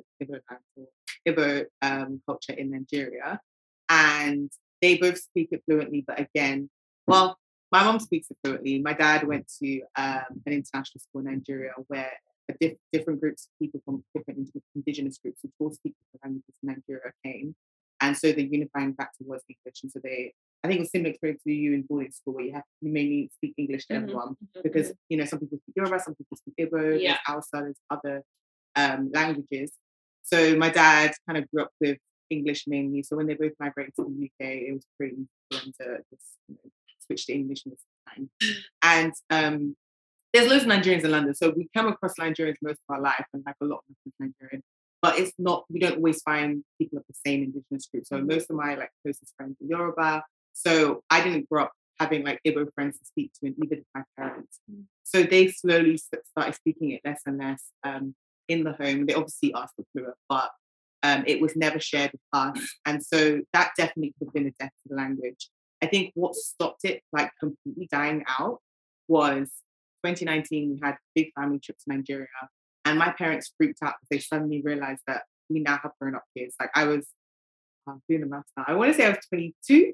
Igbo 1.26 1.64
um, 1.82 2.22
culture 2.26 2.52
in 2.52 2.70
Nigeria, 2.70 3.40
and 3.88 4.50
they 4.80 4.96
both 4.98 5.18
speak 5.18 5.48
it 5.50 5.62
fluently. 5.66 6.04
But 6.06 6.20
again, 6.20 6.70
well, 7.06 7.38
my 7.74 7.82
mom 7.82 7.98
speaks 7.98 8.28
fluently. 8.40 8.74
My 8.80 8.92
dad 8.92 9.26
went 9.26 9.46
to 9.60 9.68
um, 9.96 10.30
an 10.46 10.52
international 10.60 11.00
school 11.04 11.22
in 11.22 11.26
Nigeria 11.32 11.72
where 11.88 12.12
diff- 12.60 12.78
different 12.92 13.20
groups 13.20 13.46
of 13.46 13.50
people 13.60 13.80
from 13.84 14.04
different 14.14 14.48
indigenous 14.76 15.18
groups 15.18 15.40
who 15.42 15.50
all 15.58 15.72
speak 15.72 15.92
different 15.98 16.22
languages 16.24 16.54
in 16.62 16.66
Nigeria 16.72 17.10
came. 17.24 17.56
And 18.00 18.16
so 18.16 18.30
the 18.30 18.44
unifying 18.44 18.94
factor 18.94 19.24
was 19.26 19.42
English. 19.48 19.78
And 19.82 19.90
so 19.90 19.98
they, 20.06 20.34
I 20.62 20.68
think 20.68 20.78
it 20.78 20.82
was 20.84 20.92
similar 20.92 21.10
experience 21.10 21.42
to 21.42 21.52
you 21.52 21.74
in 21.74 21.82
boarding 21.82 22.12
school 22.12 22.34
where 22.34 22.44
you 22.44 22.52
have 22.52 22.62
you 22.80 22.92
mainly 22.92 23.30
speak 23.34 23.54
English 23.56 23.86
to 23.86 23.94
Mhm, 23.94 24.02
everyone 24.02 24.30
mhm, 24.36 24.62
because 24.62 24.88
mhm. 24.90 24.96
you 25.10 25.16
know 25.18 25.24
some 25.30 25.40
people 25.40 25.58
speak 25.58 25.74
Yoruba, 25.76 25.98
some 25.98 26.14
people 26.14 26.36
speak 26.42 26.54
Igbo, 26.62 26.80
Yeah. 27.00 27.08
there's 27.10 27.18
Hausa, 27.26 27.58
there's 27.64 27.82
other 27.96 28.16
um, 28.76 29.10
languages. 29.18 29.72
So 30.22 30.36
my 30.64 30.70
dad 30.70 31.10
kind 31.26 31.38
of 31.40 31.44
grew 31.50 31.62
up 31.66 31.72
with 31.80 31.98
English 32.30 32.62
mainly. 32.68 33.02
So 33.02 33.16
when 33.16 33.26
they 33.26 33.34
both 33.34 33.56
migrated 33.58 33.94
to 33.96 34.02
the 34.04 34.14
UK, 34.28 34.42
it 34.68 34.72
was 34.78 34.86
pretty 34.96 35.16
easy 35.22 35.28
for 35.50 35.58
them 35.58 35.72
to 35.80 35.86
just 36.10 36.28
you 36.48 36.54
know, 36.56 36.70
switch 37.06 37.26
to 37.26 37.32
English 37.32 37.62
most 37.66 37.82
of 37.82 37.88
the 38.06 38.10
time. 38.10 38.30
And 38.82 39.12
um, 39.30 39.76
there's 40.32 40.48
loads 40.50 40.64
of 40.64 40.70
Nigerians 40.70 41.04
in 41.04 41.10
London, 41.10 41.34
so 41.34 41.52
we 41.56 41.68
come 41.74 41.86
across 41.86 42.14
Nigerians 42.18 42.56
most 42.62 42.80
of 42.88 42.94
our 42.96 43.00
life, 43.00 43.26
and 43.32 43.42
like 43.46 43.56
a 43.60 43.64
lot 43.64 43.82
of 43.88 43.90
us 43.90 44.12
are 44.20 44.26
Nigerian. 44.26 44.62
But 45.00 45.18
it's 45.18 45.32
not. 45.38 45.64
We 45.70 45.80
don't 45.80 45.96
always 45.96 46.22
find 46.22 46.64
people 46.78 46.98
of 46.98 47.04
the 47.08 47.14
same 47.26 47.42
indigenous 47.42 47.86
group. 47.86 48.06
So 48.06 48.20
most 48.20 48.50
of 48.50 48.56
my 48.56 48.74
like 48.74 48.90
closest 49.02 49.34
friends 49.36 49.56
are 49.60 49.66
Yoruba. 49.66 50.24
So 50.54 51.02
I 51.10 51.22
didn't 51.22 51.48
grow 51.50 51.64
up 51.64 51.72
having 52.00 52.24
like 52.24 52.40
Igbo 52.46 52.72
friends 52.74 52.98
to 52.98 53.04
speak 53.04 53.32
to, 53.34 53.46
and 53.46 53.56
did 53.68 53.84
my 53.94 54.02
parents. 54.16 54.60
So 55.02 55.22
they 55.22 55.48
slowly 55.48 55.98
started 55.98 56.54
speaking 56.54 56.92
it 56.92 57.02
less 57.04 57.20
and 57.26 57.38
less 57.38 57.62
um, 57.84 58.14
in 58.48 58.64
the 58.64 58.72
home. 58.72 59.06
They 59.06 59.14
obviously 59.14 59.52
asked 59.54 59.74
for 59.76 59.84
fluent, 59.92 60.16
but 60.28 60.50
um, 61.02 61.22
it 61.26 61.40
was 61.40 61.54
never 61.54 61.78
shared 61.78 62.12
with 62.12 62.20
us. 62.32 62.76
And 62.86 63.04
so 63.04 63.40
that 63.52 63.72
definitely 63.76 64.14
could 64.18 64.28
have 64.28 64.34
been 64.34 64.46
a 64.46 64.52
death 64.58 64.72
to 64.82 64.88
the 64.88 64.96
language. 64.96 65.50
I 65.84 65.86
think 65.86 66.12
what 66.14 66.34
stopped 66.34 66.86
it 66.86 67.02
like 67.12 67.30
completely 67.38 67.88
dying 67.92 68.24
out 68.26 68.60
was 69.06 69.50
2019. 70.02 70.70
We 70.72 70.80
had 70.82 70.94
a 70.94 70.98
big 71.14 71.30
family 71.38 71.58
trip 71.58 71.76
to 71.76 71.94
Nigeria, 71.94 72.26
and 72.86 72.98
my 72.98 73.10
parents 73.10 73.52
freaked 73.58 73.82
out 73.82 73.92
because 74.00 74.08
they 74.10 74.18
suddenly 74.18 74.62
realized 74.62 75.02
that 75.06 75.24
we 75.50 75.60
now 75.60 75.78
have 75.82 75.92
grown 76.00 76.14
up 76.14 76.22
kids. 76.34 76.54
Like 76.58 76.70
I 76.74 76.84
was, 76.84 77.06
I'm 77.86 78.00
doing 78.08 78.22
the 78.22 78.26
math 78.26 78.44
now. 78.56 78.64
I 78.66 78.72
want 78.74 78.92
to 78.92 78.96
say 78.96 79.04
I 79.04 79.10
was 79.10 79.18
22. 79.28 79.92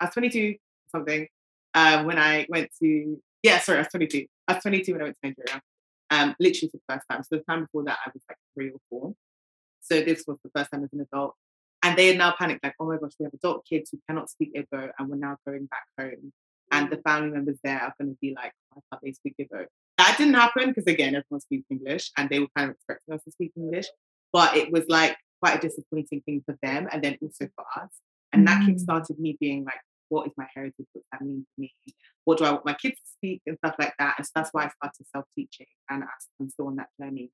I 0.00 0.06
was 0.06 0.14
22 0.14 0.56
something 0.90 1.28
uh, 1.74 2.02
when 2.02 2.18
I 2.18 2.46
went 2.48 2.70
to. 2.82 3.22
Yeah, 3.44 3.60
sorry, 3.60 3.78
I 3.78 3.82
was 3.82 3.88
22. 3.88 4.26
I 4.48 4.54
was 4.54 4.62
22 4.64 4.92
when 4.92 5.00
I 5.00 5.04
went 5.04 5.16
to 5.22 5.28
Nigeria. 5.28 5.62
Um, 6.10 6.34
literally 6.40 6.70
for 6.70 6.78
the 6.78 6.94
first 6.94 7.06
time. 7.08 7.22
So 7.22 7.36
the 7.36 7.44
time 7.48 7.60
before 7.66 7.84
that, 7.84 7.98
I 8.04 8.10
was 8.12 8.24
like 8.28 8.38
three 8.54 8.70
or 8.70 8.80
four. 8.90 9.14
So 9.80 10.00
this 10.00 10.24
was 10.26 10.38
the 10.42 10.50
first 10.56 10.72
time 10.72 10.82
as 10.82 10.92
an 10.92 11.06
adult. 11.12 11.36
And 11.90 11.98
they 11.98 12.06
had 12.06 12.18
now 12.18 12.32
panicked, 12.38 12.62
like, 12.62 12.74
oh 12.78 12.86
my 12.86 12.98
gosh, 12.98 13.14
we 13.18 13.24
have 13.24 13.34
adult 13.34 13.66
kids 13.66 13.90
who 13.90 13.98
cannot 14.08 14.30
speak 14.30 14.54
Igbo 14.54 14.90
and 14.96 15.08
we're 15.08 15.16
now 15.16 15.36
going 15.44 15.66
back 15.66 15.82
home. 15.98 16.32
And 16.70 16.88
the 16.88 16.98
family 16.98 17.30
members 17.30 17.58
there 17.64 17.82
are 17.82 17.92
going 18.00 18.12
to 18.12 18.18
be 18.20 18.32
like, 18.32 18.52
why 18.72 18.80
can't 18.92 19.02
they 19.02 19.12
speak 19.12 19.34
Igbo? 19.40 19.66
That 19.98 20.14
didn't 20.16 20.34
happen 20.34 20.68
because, 20.68 20.86
again, 20.86 21.16
everyone 21.16 21.40
speaks 21.40 21.66
English 21.68 22.12
and 22.16 22.30
they 22.30 22.38
were 22.38 22.46
kind 22.56 22.70
of 22.70 22.76
expecting 22.76 23.12
us 23.12 23.24
to 23.24 23.32
speak 23.32 23.50
English. 23.56 23.86
But 24.32 24.56
it 24.56 24.70
was 24.70 24.84
like 24.88 25.16
quite 25.42 25.56
a 25.56 25.60
disappointing 25.60 26.20
thing 26.20 26.44
for 26.46 26.56
them 26.62 26.86
and 26.92 27.02
then 27.02 27.18
also 27.20 27.48
for 27.56 27.64
us. 27.82 27.90
And 28.32 28.46
that 28.46 28.62
Mm. 28.62 28.76
kickstarted 28.76 29.18
me 29.18 29.36
being 29.40 29.64
like, 29.64 29.80
what 30.10 30.28
is 30.28 30.32
my 30.36 30.46
heritage? 30.54 30.86
What 30.92 31.02
does 31.02 31.08
that 31.10 31.22
mean 31.22 31.40
to 31.40 31.60
me? 31.60 31.74
What 32.24 32.38
do 32.38 32.44
I 32.44 32.52
want 32.52 32.66
my 32.66 32.74
kids 32.74 33.00
to 33.00 33.08
speak 33.16 33.42
and 33.46 33.58
stuff 33.58 33.74
like 33.80 33.94
that? 33.98 34.14
And 34.18 34.24
so 34.26 34.30
that's 34.36 34.50
why 34.52 34.66
I 34.66 34.68
started 34.68 35.06
self 35.08 35.24
teaching 35.36 35.66
and 35.88 36.04
I'm 36.40 36.48
still 36.50 36.68
on 36.68 36.76
that 36.76 36.90
journey. 37.00 37.32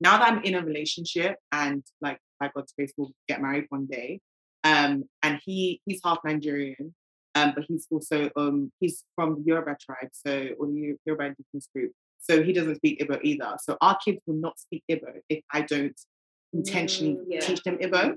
Now 0.00 0.16
that 0.16 0.32
I'm 0.32 0.42
in 0.44 0.54
a 0.54 0.62
relationship 0.62 1.36
and 1.52 1.82
like 2.00 2.20
by 2.40 2.50
God's 2.54 2.72
grace 2.72 2.92
we'll 2.96 3.12
get 3.28 3.40
married 3.42 3.66
one 3.68 3.86
day, 3.86 4.20
um, 4.64 5.04
and 5.22 5.40
he 5.44 5.80
he's 5.84 6.00
half 6.04 6.18
Nigerian, 6.24 6.94
um, 7.34 7.52
but 7.54 7.64
he's 7.68 7.86
also 7.90 8.30
um 8.36 8.72
he's 8.80 9.04
from 9.14 9.36
the 9.36 9.42
Yoruba 9.46 9.76
tribe, 9.80 10.10
so 10.12 10.48
or 10.58 10.66
the 10.66 10.96
Yoruba 11.04 11.24
indigenous 11.24 11.68
group. 11.74 11.92
So 12.20 12.42
he 12.42 12.52
doesn't 12.52 12.76
speak 12.76 13.00
Igbo 13.00 13.20
either. 13.22 13.56
So 13.62 13.76
our 13.80 13.96
kids 14.04 14.18
will 14.26 14.34
not 14.36 14.58
speak 14.58 14.82
Igbo 14.90 15.20
if 15.28 15.42
I 15.52 15.62
don't 15.62 15.98
intentionally 16.52 17.14
Mm, 17.14 17.24
yeah. 17.28 17.40
teach 17.40 17.62
them 17.62 17.78
Igbo. 17.78 18.14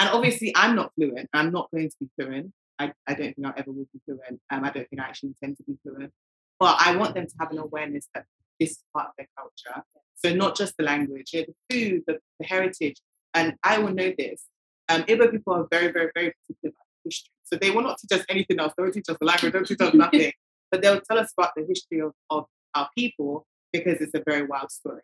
And 0.00 0.08
obviously, 0.10 0.52
I'm 0.56 0.76
not 0.76 0.92
fluent. 0.94 1.28
I'm 1.32 1.50
not 1.50 1.70
going 1.72 1.88
to 1.88 1.96
be 2.00 2.08
fluent. 2.16 2.52
I, 2.78 2.92
I 3.06 3.14
don't 3.14 3.34
think 3.34 3.46
I 3.46 3.52
ever 3.56 3.72
will 3.72 3.88
be 3.92 4.00
fluent. 4.04 4.40
Um, 4.50 4.64
I 4.64 4.70
don't 4.70 4.88
think 4.88 5.00
I 5.02 5.04
actually 5.06 5.30
intend 5.40 5.56
to 5.58 5.64
be 5.64 5.76
fluent. 5.82 6.12
But 6.60 6.76
I 6.80 6.96
want 6.96 7.14
them 7.14 7.26
to 7.26 7.34
have 7.40 7.50
an 7.50 7.58
awareness 7.58 8.08
that 8.14 8.24
this 8.60 8.70
is 8.72 8.78
part 8.94 9.08
of 9.08 9.12
their 9.18 9.28
culture. 9.36 9.82
So 10.14 10.32
not 10.34 10.56
just 10.56 10.76
the 10.76 10.84
language, 10.84 11.30
you 11.32 11.40
know, 11.40 11.46
the 11.68 11.74
food, 11.74 12.02
the, 12.06 12.18
the 12.40 12.46
heritage. 12.46 12.96
And 13.34 13.54
I 13.62 13.78
will 13.78 13.92
know 13.92 14.12
this. 14.16 14.44
Um, 14.88 15.02
Igbo 15.02 15.30
people 15.30 15.54
are 15.54 15.66
very, 15.70 15.92
very, 15.92 16.10
very 16.14 16.32
particular 16.32 16.72
about 16.74 16.86
history. 17.04 17.30
So 17.44 17.56
they 17.56 17.70
will 17.70 17.82
not 17.82 17.98
teach 17.98 18.18
us 18.18 18.24
anything 18.28 18.58
else. 18.58 18.72
They 18.76 18.82
won't 18.82 18.94
teach 18.94 19.08
us 19.08 19.16
the 19.20 19.26
language, 19.26 19.52
they 19.52 19.58
won't 19.58 19.68
teach 19.68 19.80
us 19.80 19.94
nothing. 19.94 20.32
But 20.70 20.82
they'll 20.82 21.00
tell 21.00 21.18
us 21.18 21.32
about 21.36 21.52
the 21.56 21.64
history 21.66 22.00
of, 22.00 22.12
of 22.30 22.46
our 22.74 22.88
people 22.96 23.46
because 23.72 24.00
it's 24.00 24.14
a 24.14 24.22
very 24.26 24.46
wild 24.46 24.70
story. 24.70 25.02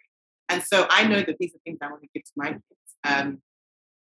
And 0.49 0.62
so 0.62 0.87
I 0.90 1.07
know 1.07 1.23
that 1.23 1.37
these 1.38 1.54
are 1.54 1.59
things 1.64 1.78
I 1.81 1.88
want 1.88 2.02
to 2.02 2.09
give 2.14 2.25
to 2.25 2.33
my 2.37 2.49
kids. 2.52 2.62
Um, 3.04 3.40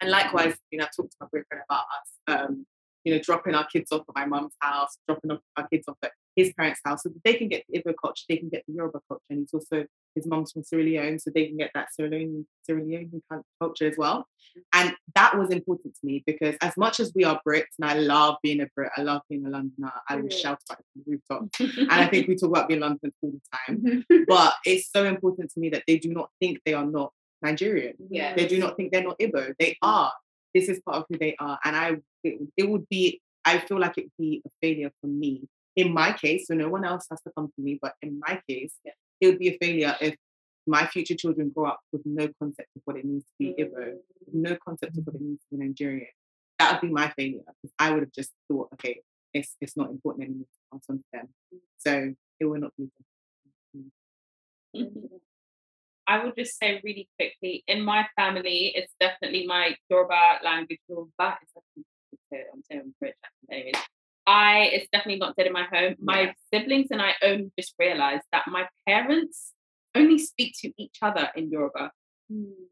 and 0.02 0.10
likewise, 0.10 0.56
you 0.72 0.80
know, 0.80 0.86
I 0.86 0.90
talked 0.96 1.12
to 1.12 1.18
my 1.22 1.28
boyfriend 1.28 1.64
about 1.70 1.84
us, 1.84 2.40
um, 2.40 2.66
you 3.04 3.14
know, 3.14 3.20
dropping 3.22 3.56
our 3.56 3.66
kids 3.68 3.92
off 3.92 4.04
at 4.08 4.16
my 4.16 4.26
mum's 4.26 4.54
house, 4.62 4.98
dropping 5.08 5.32
off 5.32 5.40
our 5.58 5.68
kids 5.68 5.86
off 5.88 5.98
at 6.04 6.12
his 6.36 6.54
parents' 6.54 6.82
house 6.86 7.04
so 7.04 7.10
that 7.10 7.24
they 7.24 7.34
can 7.34 7.48
get 7.50 7.64
the 7.70 7.80
Igbo 7.80 7.94
culture, 8.02 8.24
they 8.30 8.38
can 8.38 8.50
get 8.50 8.64
the 8.68 8.74
Yoruba 8.74 9.00
culture. 9.08 9.24
And 9.30 9.40
he's 9.40 9.54
also, 9.54 9.86
his 10.16 10.26
mum's 10.28 10.52
from 10.52 10.64
Sierra 10.64 10.84
Leone, 10.84 11.20
so 11.20 11.32
they 11.34 11.48
can 11.48 11.58
get 11.58 11.72
that 11.74 11.94
Sierra 11.94 12.12
Leone, 12.12 12.46
Sierra 12.64 12.84
Leone 12.84 13.22
culture 13.62 13.88
as 13.88 13.96
well. 13.98 14.20
Mm-hmm. 14.20 14.60
And 14.88 14.96
that 15.16 15.38
was 15.38 15.50
important 15.50 15.96
to 15.96 16.00
me 16.06 16.24
because 16.26 16.56
as 16.62 16.76
much 16.78 17.00
as 17.00 17.12
we 17.16 17.24
are 17.24 17.40
Brits, 17.48 17.76
and 17.80 17.90
I 17.90 17.94
love 17.96 18.36
being 18.44 18.62
a 18.62 18.68
Brit, 18.76 18.92
I 18.98 19.02
love 19.02 19.22
being 19.30 19.46
a 19.46 19.50
Londoner, 19.50 19.92
I 20.08 20.16
will 20.16 20.30
shout 20.30 20.60
about 20.70 20.80
from 20.94 21.04
the 21.06 21.12
rooftop. 21.12 21.78
And 21.80 21.92
I 21.92 22.08
think 22.08 22.28
we 22.28 22.36
talk 22.36 22.50
about 22.50 22.68
being 22.68 22.80
London 22.82 23.12
all 23.22 23.32
the 23.32 23.42
time. 23.58 23.82
Mm-hmm. 23.82 24.24
But 24.28 24.54
it's 24.66 24.90
so 24.92 25.06
important 25.06 25.52
to 25.52 25.60
me 25.60 25.70
that 25.70 25.84
they 25.88 25.98
do 25.98 26.14
not 26.14 26.30
think 26.40 26.60
they 26.66 26.74
are 26.74 26.86
not 26.86 27.12
Nigerian. 27.42 27.94
yeah. 28.10 28.36
They 28.36 28.48
do 28.48 28.60
not 28.60 28.76
think 28.76 28.92
they're 28.92 29.04
not 29.04 29.20
Igbo. 29.20 29.54
They 29.60 29.72
mm-hmm. 29.72 29.90
are. 29.90 30.12
This 30.54 30.68
is 30.68 30.82
part 30.82 30.98
of 30.98 31.06
who 31.10 31.18
they 31.18 31.36
are. 31.40 31.60
And 31.64 31.76
I, 31.76 31.96
it, 32.24 32.40
it 32.58 32.70
would 32.70 32.88
be, 32.90 33.22
I 33.46 33.60
feel 33.60 33.80
like 33.80 33.98
it 33.98 34.06
would 34.06 34.24
be 34.24 34.42
a 34.46 34.50
failure 34.62 34.92
for 35.02 35.08
me. 35.08 35.48
In 35.80 35.94
my 35.94 36.12
case, 36.12 36.48
so 36.48 36.54
no 36.56 36.68
one 36.68 36.84
else 36.84 37.06
has 37.10 37.22
to 37.22 37.32
come 37.38 37.48
to 37.56 37.62
me, 37.62 37.80
but 37.82 37.94
in 38.02 38.20
my 38.20 38.42
case, 38.50 38.74
it 39.22 39.28
would 39.28 39.40
be 39.40 39.50
a 39.50 39.58
failure 39.62 39.96
if 40.02 40.16
my 40.68 40.86
future 40.88 41.16
children 41.16 41.52
grow 41.56 41.68
up 41.70 41.80
with 41.94 42.02
no 42.06 42.28
concept 42.38 42.68
of 42.76 42.82
what 42.86 42.98
it 42.98 43.06
means 43.06 43.24
to 43.24 43.30
be 43.40 43.56
Igbo, 43.64 43.94
mm. 43.94 43.98
no 44.34 44.58
concept 44.64 44.98
of 44.98 45.06
what 45.06 45.16
it 45.16 45.22
mm. 45.22 45.28
means 45.28 45.40
to 45.50 45.58
be 45.58 45.66
Nigerian. 45.66 46.08
That 46.60 46.74
would 46.74 46.88
be 46.90 46.94
my 46.94 47.10
failure 47.18 47.40
because 47.46 47.74
I 47.80 47.92
would 47.92 48.02
have 48.04 48.12
just 48.12 48.32
thought, 48.50 48.68
okay, 48.74 49.00
it's, 49.34 49.56
it's 49.62 49.78
not 49.78 49.90
important 49.90 50.26
anymore 50.26 50.48
to 50.52 50.78
pass 50.78 50.84
on 50.90 50.98
to 50.98 51.04
them. 51.14 51.30
So 51.78 52.14
it 52.42 52.46
will 52.46 52.60
not 52.60 52.74
be. 52.78 52.90
Mm. 53.78 53.86
Mm-hmm. 54.76 55.16
I 56.08 56.24
would 56.26 56.36
just 56.38 56.58
say 56.60 56.82
really 56.84 57.08
quickly, 57.18 57.64
in 57.68 57.84
my 57.84 58.06
family, 58.18 58.74
it's 58.76 58.92
definitely 59.00 59.46
my 59.48 59.76
Yoruba 59.90 60.40
language. 60.44 60.80
Yoruba 60.90 61.38
is 61.44 61.84
I'm 62.34 62.62
saying 62.70 62.94
British 63.00 63.18
anyways. 63.52 63.76
I, 64.30 64.70
it's 64.76 64.88
definitely 64.94 65.20
not 65.20 65.36
dead 65.36 65.48
in 65.48 65.54
my 65.54 65.68
home. 65.74 65.96
My 66.00 66.22
Yeah. 66.22 66.34
siblings 66.54 66.90
and 66.92 67.02
I 67.02 67.12
only 67.24 67.52
just 67.58 67.74
realized 67.80 68.28
that 68.32 68.44
my 68.48 68.64
parents 68.88 69.54
only 69.96 70.20
speak 70.20 70.52
to 70.62 70.72
each 70.78 70.98
other 71.02 71.26
in 71.36 71.50
Yoruba. 71.50 71.92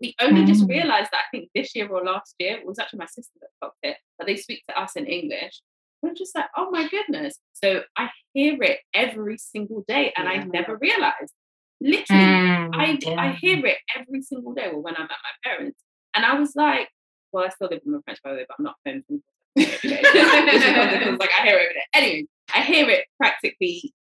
We 0.02 0.14
only 0.22 0.44
just 0.46 0.64
Mm. 0.66 0.70
realized 0.70 1.10
that 1.14 1.24
I 1.26 1.30
think 1.32 1.50
this 1.56 1.76
year 1.76 1.88
or 1.90 2.04
last 2.04 2.36
year, 2.38 2.58
it 2.60 2.66
was 2.66 2.78
actually 2.78 3.00
my 3.00 3.08
sister 3.08 3.38
that 3.42 3.50
clocked 3.60 3.80
it, 3.82 3.98
that 4.20 4.26
they 4.28 4.36
speak 4.46 4.62
to 4.70 4.80
us 4.80 4.96
in 4.96 5.08
English. 5.08 5.56
We're 6.02 6.14
just 6.14 6.36
like, 6.36 6.50
oh 6.56 6.70
my 6.70 6.88
goodness. 6.96 7.34
So 7.54 7.84
I 7.98 8.06
hear 8.36 8.62
it 8.62 8.80
every 8.94 9.38
single 9.40 9.82
day 9.88 10.14
and 10.16 10.30
I 10.30 10.36
never 10.58 10.78
realized. 10.78 11.34
Literally, 11.82 12.24
Mm, 12.24 12.70
I, 12.76 12.96
d- 12.98 13.16
I 13.18 13.28
yeah. 13.28 13.36
hear 13.44 13.66
it 13.66 13.80
every 13.98 14.22
single 14.22 14.54
day 14.54 14.68
or 14.74 14.80
when 14.80 14.96
I'm 14.96 15.10
at 15.16 15.24
my 15.28 15.36
parents. 15.44 15.80
And 16.14 16.24
I 16.24 16.34
was 16.40 16.56
like, 16.56 16.88
well, 17.32 17.46
I 17.46 17.50
still 17.50 17.70
live 17.72 17.82
with 17.84 17.96
my 17.96 18.02
parents, 18.06 18.22
by 18.24 18.30
the 18.32 18.38
way, 18.38 18.46
but 18.48 18.56
I'm 18.60 18.66
not 18.66 18.76
home 18.86 19.02
24/7 19.10 19.22
every 19.64 19.90
day. 19.90 20.02
Just 20.02 20.34
because 20.34 21.08
it's 21.10 21.20
like 21.20 21.30
I 21.40 21.46
hear 21.46 21.58
it. 21.58 21.76
Anyways, 21.94 22.26
I 22.54 22.62
hear 22.62 22.90
it 22.90 23.06
practically 23.18 23.94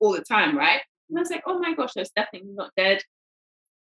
all 0.00 0.12
the 0.12 0.22
time, 0.22 0.56
right? 0.56 0.80
And 1.08 1.18
I 1.18 1.22
was 1.22 1.30
like, 1.30 1.42
oh 1.46 1.58
my 1.58 1.74
gosh, 1.74 1.92
that's 1.94 2.10
definitely 2.10 2.52
not 2.54 2.70
dead. 2.76 3.02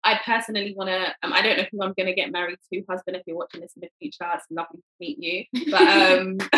I 0.03 0.19
personally 0.23 0.73
want 0.75 0.89
to. 0.89 1.13
Um, 1.23 1.33
I 1.33 1.41
don't 1.41 1.57
know 1.57 1.65
who 1.71 1.81
I'm 1.83 1.93
going 1.97 2.07
to 2.07 2.13
get 2.13 2.31
married 2.31 2.57
to, 2.71 2.83
husband. 2.89 3.17
If 3.17 3.23
you're 3.25 3.35
watching 3.35 3.61
this 3.61 3.73
in 3.75 3.81
the 3.81 3.89
future, 3.99 4.29
it's 4.33 4.45
lovely 4.49 4.77
to 4.79 4.83
meet 4.99 5.17
you. 5.19 5.71
But 5.71 5.81
um, 5.81 6.37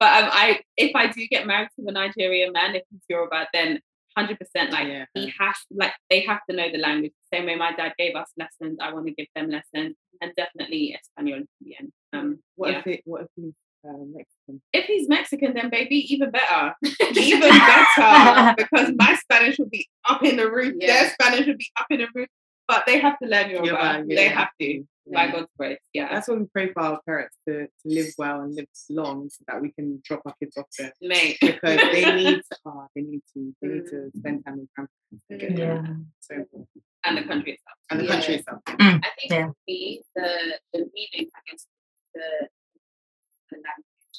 but 0.00 0.24
um, 0.24 0.30
I 0.32 0.60
if 0.76 0.96
I 0.96 1.08
do 1.08 1.26
get 1.28 1.46
married 1.46 1.68
to 1.78 1.86
a 1.86 1.92
Nigerian 1.92 2.52
man, 2.52 2.74
if 2.74 2.82
he's 2.90 3.00
Yoruba, 3.08 3.46
then 3.52 3.80
hundred 4.16 4.38
percent 4.40 4.72
like 4.72 4.88
Yeah. 4.88 5.04
he 5.14 5.32
has 5.38 5.56
like 5.70 5.92
they 6.10 6.20
have 6.22 6.40
to 6.50 6.56
know 6.56 6.70
the 6.72 6.78
language. 6.78 7.12
Same 7.32 7.46
way 7.46 7.54
my 7.54 7.72
dad 7.72 7.92
gave 7.98 8.16
us 8.16 8.32
lessons, 8.36 8.78
I 8.82 8.92
want 8.92 9.06
to 9.06 9.12
give 9.12 9.28
them 9.36 9.50
lessons, 9.50 9.94
and 10.20 10.32
definitely 10.36 10.98
Espanol 10.98 11.34
in 11.40 11.48
the 11.60 11.76
end. 11.78 11.92
Um, 12.12 12.38
What 12.56 12.72
yeah. 12.72 12.78
if 12.80 12.86
it? 12.86 13.00
What 13.04 13.22
if 13.22 13.28
he's 13.36 13.52
uh, 13.86 13.92
Mexican? 14.14 14.62
if 14.72 14.84
he's 14.86 15.08
Mexican, 15.08 15.54
then 15.54 15.70
baby, 15.70 15.96
even 16.12 16.30
better, 16.30 16.74
even 17.16 17.50
better, 17.50 18.54
because 18.58 18.92
my 18.96 19.14
Spanish 19.20 19.58
will 19.58 19.68
be 19.68 19.86
up 20.08 20.22
in 20.22 20.36
the 20.36 20.50
roof. 20.50 20.74
Their 20.80 21.10
Spanish 21.10 21.46
will 21.46 21.56
be 21.56 21.68
up 21.78 21.86
in 21.90 21.98
the 22.00 22.08
roof, 22.14 22.28
but 22.66 22.84
they 22.86 22.98
have 22.98 23.18
to 23.20 23.28
learn 23.28 23.50
Yoruba. 23.50 23.66
Yoruba, 23.68 24.14
They 24.14 24.28
have 24.28 24.48
to, 24.60 24.84
by 25.12 25.24
Yeah. 25.26 25.32
God's 25.32 25.48
grace. 25.58 25.78
Yeah, 25.92 26.08
That's 26.12 26.28
what 26.28 26.38
we 26.40 26.46
pray 26.52 26.72
for 26.72 26.82
our 26.82 27.00
parents 27.06 27.36
to, 27.46 27.66
to 27.66 27.84
live 27.84 28.08
well 28.18 28.40
and 28.40 28.54
live 28.54 28.66
long, 28.90 29.28
so 29.30 29.44
that 29.48 29.60
we 29.62 29.70
can 29.72 30.00
drop 30.04 30.22
our 30.26 30.34
kids 30.40 30.56
off 30.56 30.66
there 30.78 30.92
mate. 31.02 31.36
because 31.40 31.76
they 31.92 32.04
need 32.14 32.40
to. 32.50 32.56
Oh, 32.66 32.86
they 32.94 33.02
need 33.02 33.22
to. 33.34 33.54
They 33.62 33.68
need 33.68 33.86
to 33.86 34.10
spend 34.18 34.44
time 34.44 34.58
with 34.60 34.68
grandparents. 34.74 34.94
and 35.30 35.58
Yeah. 35.58 35.94
So 36.20 36.34
important. 36.34 36.82
and 37.04 37.16
the 37.18 37.22
country 37.24 37.52
itself. 37.52 37.78
And 37.90 38.00
the 38.00 38.04
Yeah. 38.04 38.10
country 38.12 38.34
itself. 38.34 38.60
I 38.66 39.10
think 39.16 39.30
Yeah. 39.30 39.46
for 39.46 39.54
me, 39.68 40.02
the 40.16 40.28
the 40.72 40.78
meaning, 40.92 41.30
I 41.36 41.40
guess, 41.50 41.66
the 42.18 42.50
the 43.50 43.58
language 43.62 44.16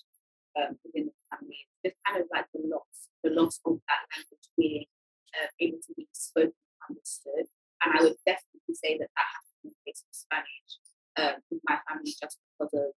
um, 0.57 0.79
within 0.87 1.11
the 1.11 1.17
family 1.29 1.59
is 1.59 1.91
just 1.91 1.99
kind 2.07 2.23
of 2.23 2.27
like 2.31 2.47
the 2.55 2.63
loss, 2.65 3.11
the 3.23 3.29
loss 3.29 3.59
of 3.67 3.77
that 3.85 4.01
language 4.09 4.47
being 4.57 4.87
uh, 5.35 5.51
able 5.59 5.77
to 5.83 5.93
be 5.93 6.07
spoken, 6.15 6.55
understood, 6.87 7.45
and 7.83 7.89
I 7.93 7.99
would 8.03 8.17
definitely 8.25 8.73
say 8.73 8.97
that 8.97 9.11
that 9.11 9.29
has 9.35 9.45
been 9.61 9.75
the 9.75 9.83
case 9.85 10.01
with 10.07 10.15
Spanish 10.15 10.71
um, 11.19 11.35
with 11.51 11.61
my 11.67 11.77
family 11.87 12.15
just 12.15 12.37
because 12.57 12.73
of 12.73 12.91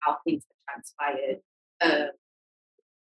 how 0.00 0.18
things 0.24 0.42
have 0.48 0.60
transpired. 0.66 1.38
Um, 1.80 2.10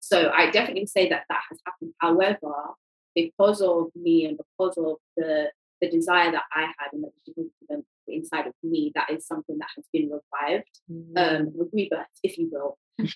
so 0.00 0.30
I 0.30 0.50
definitely 0.50 0.86
say 0.86 1.08
that 1.08 1.24
that 1.28 1.42
has 1.50 1.58
happened. 1.66 1.92
However, 1.98 2.74
because 3.14 3.60
of 3.60 3.88
me 3.94 4.26
and 4.26 4.38
because 4.38 4.76
of 4.78 4.96
the 5.16 5.50
the 5.80 5.90
desire 5.90 6.32
that 6.32 6.44
I 6.52 6.62
had 6.62 6.92
and 6.92 7.04
um, 7.72 7.82
inside 8.06 8.46
of 8.46 8.54
me, 8.62 8.92
that 8.94 9.10
is 9.10 9.26
something 9.26 9.58
that 9.58 9.68
has 9.76 9.84
been 9.92 10.10
revived, 10.10 10.80
um, 11.16 11.52
rebirth, 11.72 12.06
if 12.22 12.38
you 12.38 12.48
will. 12.50 12.78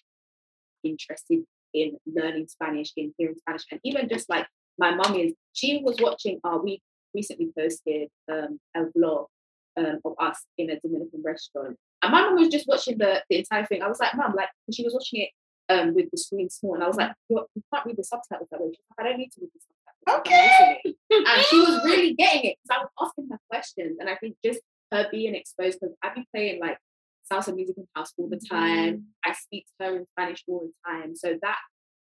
Interested 0.85 1.45
in 1.73 1.97
learning 2.07 2.49
Spanish, 2.49 2.92
in 2.97 3.14
hearing 3.16 3.37
Spanish, 3.38 3.62
and 3.71 3.81
even 3.85 4.09
just 4.09 4.28
like 4.28 4.47
my 4.78 4.95
mum 4.95 5.14
is, 5.16 5.33
she 5.52 5.81
was 5.85 5.97
watching. 6.00 6.40
Uh, 6.45 6.59
we 6.62 6.83
recently 7.14 7.50
posted 7.57 8.09
um, 8.31 8.59
a 8.76 8.85
vlog 8.97 9.26
um, 9.76 9.99
of 10.04 10.14
us 10.19 10.45
in 10.59 10.71
a 10.71 10.81
Dominican 10.81 11.23
restaurant, 11.25 11.76
and 12.02 12.12
my 12.12 12.23
mum 12.23 12.35
was 12.37 12.49
just 12.49 12.66
watching 12.66 12.99
the, 12.99 13.23
the 13.31 13.38
entire 13.38 13.64
thing. 13.64 13.83
I 13.83 13.88
was 13.88 14.00
like, 14.00 14.14
mum, 14.16 14.35
like 14.37 14.49
she 14.73 14.83
was 14.85 14.92
watching 14.92 15.21
it 15.23 15.31
um, 15.73 15.95
with 15.95 16.11
the 16.11 16.19
screen 16.19 16.50
small, 16.50 16.75
and 16.75 16.83
I 16.83 16.88
was 16.88 16.97
like, 16.97 17.12
"You're- 17.28 17.47
can't 17.73 17.87
read 17.87 17.97
the 17.97 18.04
subtitles 18.04 18.49
that 18.50 18.61
way. 18.61 18.69
Like, 18.69 18.76
I 18.99 19.02
don't 19.09 19.19
need 19.19 19.31
to 19.33 19.40
read 19.40 19.50
the 19.54 19.61
subtitles. 19.61 19.82
I'm 20.09 20.21
and 20.25 21.44
she 21.44 21.59
was 21.59 21.80
really 21.85 22.14
getting 22.14 22.44
it 22.50 22.56
because 22.62 22.78
I 22.78 22.82
was 22.82 22.90
asking 23.00 23.28
her 23.30 23.40
questions, 23.50 23.97
and 24.00 24.09
I 24.09 24.16
think 24.16 24.37
just 24.44 24.61
her 24.90 25.06
being 25.11 25.35
exposed 25.35 25.78
because 25.80 25.94
I've 26.02 26.14
been 26.14 26.26
playing 26.35 26.61
like 26.61 26.78
salsa 27.30 27.54
music 27.54 27.76
in 27.78 27.87
house 27.94 28.12
all 28.18 28.28
the 28.28 28.40
time. 28.50 29.06
I 29.25 29.32
speak 29.32 29.66
to 29.80 29.87
her 29.87 29.97
in 29.97 30.06
Spanish 30.16 30.42
all 30.49 30.66
the 30.66 30.90
time, 30.90 31.14
so 31.16 31.38
that 31.42 31.59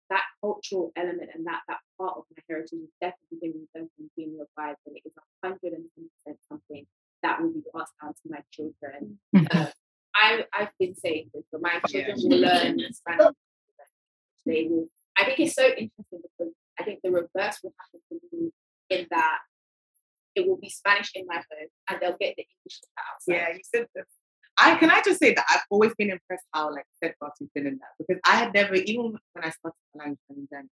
that 0.10 0.24
cultural 0.42 0.92
element 0.96 1.30
and 1.34 1.46
that 1.48 1.62
that 1.68 1.80
part 2.00 2.14
of 2.18 2.24
my 2.36 2.42
heritage 2.48 2.72
is 2.74 2.90
definitely 3.02 3.38
been 3.42 3.54
returned 3.62 3.90
and 4.00 4.10
being 4.16 4.38
revived, 4.38 4.80
and 4.86 4.96
it 4.96 5.04
is 5.06 5.14
hundred 5.44 5.74
and 5.74 5.86
ten 5.96 6.10
percent 6.26 6.40
something 6.50 6.86
that 7.24 7.42
will 7.42 7.52
be 7.52 7.64
passed 7.76 7.94
down 8.02 8.14
to 8.14 8.30
my 8.30 8.40
children. 8.52 9.20
Uh, 9.52 9.68
I 10.16 10.46
I've 10.54 10.78
been 10.80 10.96
saying 10.96 11.32
this, 11.34 11.44
but 11.52 11.62
my 11.62 11.80
children 11.88 12.18
will 12.18 12.40
learn 12.40 12.80
Spanish. 12.94 13.28
They 14.46 14.66
will. 14.70 14.88
I 15.18 15.26
think 15.26 15.42
it's 15.42 15.56
so 15.56 15.68
interesting 15.68 16.22
because 16.24 16.54
I 16.80 16.84
think 16.84 17.00
the 17.04 17.12
reverse 17.12 17.60
will 17.64 17.74
happen 17.80 18.02
for 18.10 18.36
me 18.36 18.52
in 18.90 19.08
that 19.10 19.40
it 20.36 20.48
will 20.48 20.58
be 20.58 20.70
Spanish 20.70 21.12
in 21.16 21.26
my 21.28 21.36
home 21.36 21.68
and 21.90 22.00
they'll 22.00 22.18
get 22.20 22.36
the 22.38 22.46
English 22.46 22.82
outside. 22.98 23.34
Yeah, 23.34 23.54
you 23.54 23.62
said 23.64 23.88
this. 23.96 24.06
I 24.58 24.76
can 24.76 24.90
I 24.90 25.02
just 25.02 25.20
say 25.20 25.34
that 25.34 25.46
I've 25.50 25.62
always 25.70 25.94
been 25.96 26.10
impressed 26.10 26.46
how 26.52 26.72
like 26.72 26.86
steadfast 26.98 27.34
you've 27.40 27.54
been 27.54 27.68
in 27.68 27.78
that 27.78 27.92
because 28.00 28.20
I 28.26 28.38
had 28.38 28.54
never 28.54 28.74
even 28.74 29.18
when 29.34 29.44
I 29.44 29.50
started 29.52 29.76
my 29.94 30.06
language 30.06 30.20
learning 30.30 30.48
journey, 30.52 30.70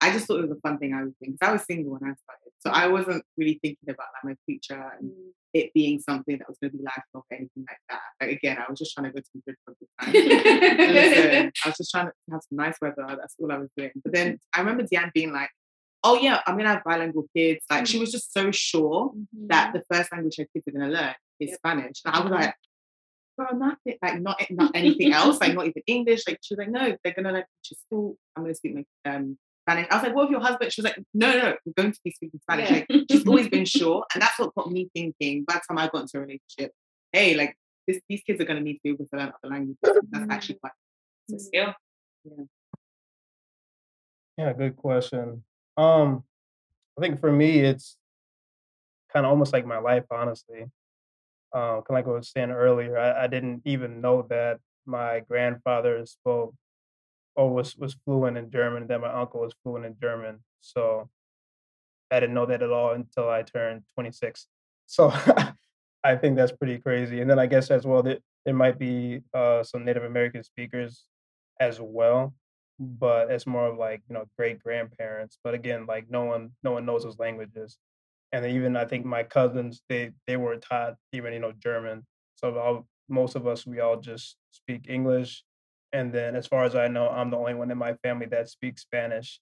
I 0.00 0.12
just 0.12 0.26
thought 0.26 0.38
it 0.38 0.48
was 0.48 0.56
a 0.56 0.60
fun 0.60 0.78
thing 0.78 0.92
I 0.92 1.04
was 1.04 1.12
doing 1.20 1.32
because 1.32 1.48
I 1.48 1.52
was 1.52 1.64
single 1.64 1.92
when 1.92 2.02
I 2.02 2.14
started, 2.14 2.52
so 2.58 2.70
I 2.70 2.88
wasn't 2.88 3.24
really 3.36 3.58
thinking 3.62 3.88
about 3.88 4.06
like 4.14 4.24
my 4.24 4.36
future 4.44 4.92
and 4.98 5.10
mm. 5.10 5.30
it 5.54 5.72
being 5.72 6.00
something 6.00 6.38
that 6.38 6.48
was 6.48 6.58
going 6.60 6.72
to 6.72 6.78
be 6.78 6.84
lifelong 6.84 7.02
or 7.14 7.24
anything 7.30 7.64
like 7.68 7.78
that. 7.90 8.00
Like 8.20 8.36
again, 8.36 8.58
I 8.58 8.68
was 8.68 8.78
just 8.78 8.92
trying 8.92 9.06
to 9.06 9.12
go 9.12 9.20
to 9.20 9.30
Madrid 9.34 9.56
for 9.64 9.74
good 9.78 9.88
time. 10.00 10.12
I 11.64 11.68
was 11.68 11.76
just 11.76 11.90
trying 11.90 12.06
to 12.06 12.12
have 12.30 12.42
some 12.48 12.56
nice 12.56 12.76
weather. 12.80 13.04
That's 13.08 13.34
all 13.40 13.52
I 13.52 13.58
was 13.58 13.68
doing. 13.76 13.90
But 14.02 14.12
then 14.12 14.26
mm-hmm. 14.26 14.36
I 14.54 14.60
remember 14.60 14.84
Diane 14.90 15.10
being 15.14 15.32
like, 15.32 15.50
"Oh 16.04 16.16
yeah, 16.16 16.40
I'm 16.46 16.56
gonna 16.56 16.70
have 16.70 16.84
bilingual 16.84 17.26
kids." 17.34 17.64
Like 17.70 17.86
she 17.86 17.98
mm. 17.98 18.00
was 18.00 18.12
just 18.12 18.32
so 18.32 18.50
sure 18.50 19.12
that 19.48 19.68
mm-hmm. 19.68 19.78
the 19.78 19.96
first 19.96 20.12
language 20.12 20.36
her 20.38 20.46
kids 20.52 20.66
are 20.68 20.78
gonna 20.78 20.92
learn 20.92 21.14
is 21.40 21.54
Spanish. 21.54 22.02
And 22.04 22.14
I 22.14 22.20
was 22.20 22.30
mm-hmm. 22.30 22.42
like, 22.42 22.54
"Girl, 23.38 23.58
nothing. 23.58 23.98
Like 24.02 24.20
not 24.20 24.42
not 24.50 24.72
anything 24.74 25.12
else. 25.12 25.40
Like 25.40 25.54
not 25.56 25.66
even 25.66 25.82
English." 25.86 26.22
Like 26.26 26.38
she 26.42 26.54
was 26.54 26.58
like, 26.58 26.70
"No, 26.70 26.96
they're 27.02 27.14
gonna 27.14 27.32
like 27.32 27.46
you 27.70 27.76
school. 27.76 28.16
I'm 28.36 28.44
gonna 28.44 28.54
speak 28.54 28.74
my 28.74 29.12
um." 29.12 29.38
Spanish. 29.68 29.86
I 29.90 29.94
was 29.96 30.02
like, 30.02 30.14
what 30.14 30.24
if 30.24 30.30
your 30.30 30.40
husband? 30.40 30.72
She 30.72 30.80
was 30.80 30.86
like, 30.86 31.04
no, 31.12 31.30
no, 31.30 31.38
no, 31.38 31.56
we're 31.66 31.72
going 31.76 31.92
to 31.92 32.00
be 32.02 32.10
speaking 32.10 32.40
Spanish. 32.40 32.70
Yeah. 32.70 32.84
Like, 32.88 33.06
she's 33.10 33.26
always 33.26 33.48
been 33.48 33.64
sure. 33.66 34.04
And 34.14 34.22
that's 34.22 34.38
what 34.38 34.54
got 34.54 34.70
me 34.70 34.88
thinking 34.94 35.44
by 35.44 35.54
the 35.54 35.60
time 35.68 35.78
I 35.78 35.88
got 35.88 36.02
into 36.02 36.16
a 36.16 36.20
relationship, 36.20 36.72
hey, 37.12 37.34
like 37.34 37.54
this, 37.86 38.00
these 38.08 38.22
kids 38.22 38.40
are 38.40 38.44
going 38.44 38.58
to 38.58 38.62
need 38.62 38.74
to 38.74 38.80
be 38.82 38.90
able 38.90 39.06
to 39.06 39.16
learn 39.16 39.32
other 39.42 39.52
languages. 39.52 39.78
That's 40.10 40.30
actually 40.30 40.54
quite 40.60 40.72
It's 41.28 41.44
a 41.44 41.46
skill. 41.46 41.74
Yeah, 44.36 44.52
good 44.52 44.76
question. 44.76 45.44
Um, 45.76 46.24
I 46.96 47.02
think 47.02 47.20
for 47.20 47.30
me, 47.30 47.58
it's 47.58 47.96
kind 49.12 49.26
of 49.26 49.30
almost 49.30 49.52
like 49.52 49.66
my 49.66 49.78
life, 49.78 50.04
honestly. 50.10 50.62
Um, 51.52 51.82
kind 51.82 51.90
of 51.90 51.94
like 51.94 52.06
I 52.06 52.10
was 52.10 52.30
saying 52.30 52.50
earlier, 52.50 52.98
I, 52.98 53.24
I 53.24 53.26
didn't 53.26 53.62
even 53.64 54.00
know 54.00 54.26
that 54.30 54.60
my 54.86 55.20
grandfather 55.20 56.04
spoke 56.06 56.54
or 57.36 57.52
was 57.52 57.76
was 57.76 57.96
fluent 58.04 58.36
in 58.38 58.50
German, 58.50 58.86
that 58.86 59.00
my 59.00 59.12
uncle 59.12 59.40
was 59.40 59.54
fluent 59.62 59.86
in 59.86 59.96
German. 60.00 60.40
So 60.60 61.08
I 62.10 62.20
didn't 62.20 62.34
know 62.34 62.46
that 62.46 62.62
at 62.62 62.70
all 62.70 62.92
until 62.92 63.28
I 63.28 63.42
turned 63.42 63.82
26. 63.94 64.46
So 64.90 65.12
I 66.02 66.16
think 66.16 66.36
that's 66.36 66.52
pretty 66.52 66.78
crazy. 66.78 67.20
And 67.20 67.28
then 67.28 67.38
I 67.38 67.44
guess 67.44 67.70
as 67.70 67.84
well 67.86 68.02
that 68.04 68.22
there 68.46 68.54
might 68.54 68.78
be 68.78 69.20
uh, 69.34 69.62
some 69.62 69.84
Native 69.84 70.04
American 70.04 70.42
speakers 70.42 71.04
as 71.60 71.80
well, 71.80 72.34
but 72.78 73.30
it's 73.30 73.46
more 73.46 73.66
of 73.66 73.78
like 73.78 74.02
you 74.08 74.14
know 74.14 74.26
great 74.36 74.60
grandparents. 74.62 75.38
But 75.42 75.54
again, 75.54 75.86
like 75.86 76.10
no 76.10 76.24
one 76.24 76.52
no 76.62 76.72
one 76.72 76.86
knows 76.86 77.04
those 77.04 77.18
languages, 77.18 77.78
and 78.32 78.44
even 78.46 78.76
I 78.76 78.84
think 78.86 79.04
my 79.06 79.22
cousins 79.22 79.82
they 79.88 80.12
they 80.26 80.36
were 80.36 80.56
taught 80.56 80.94
even 81.12 81.32
you 81.32 81.40
know 81.40 81.52
German. 81.52 82.06
So 82.36 82.58
all, 82.58 82.88
most 83.08 83.36
of 83.36 83.46
us 83.46 83.66
we 83.66 83.80
all 83.80 84.00
just 84.00 84.36
speak 84.52 84.86
English, 84.88 85.44
and 85.92 86.12
then 86.12 86.36
as 86.36 86.46
far 86.46 86.64
as 86.64 86.74
I 86.76 86.88
know, 86.88 87.08
I'm 87.08 87.30
the 87.30 87.38
only 87.38 87.54
one 87.54 87.70
in 87.70 87.78
my 87.78 87.94
family 88.02 88.26
that 88.26 88.48
speaks 88.50 88.82
Spanish. 88.82 89.40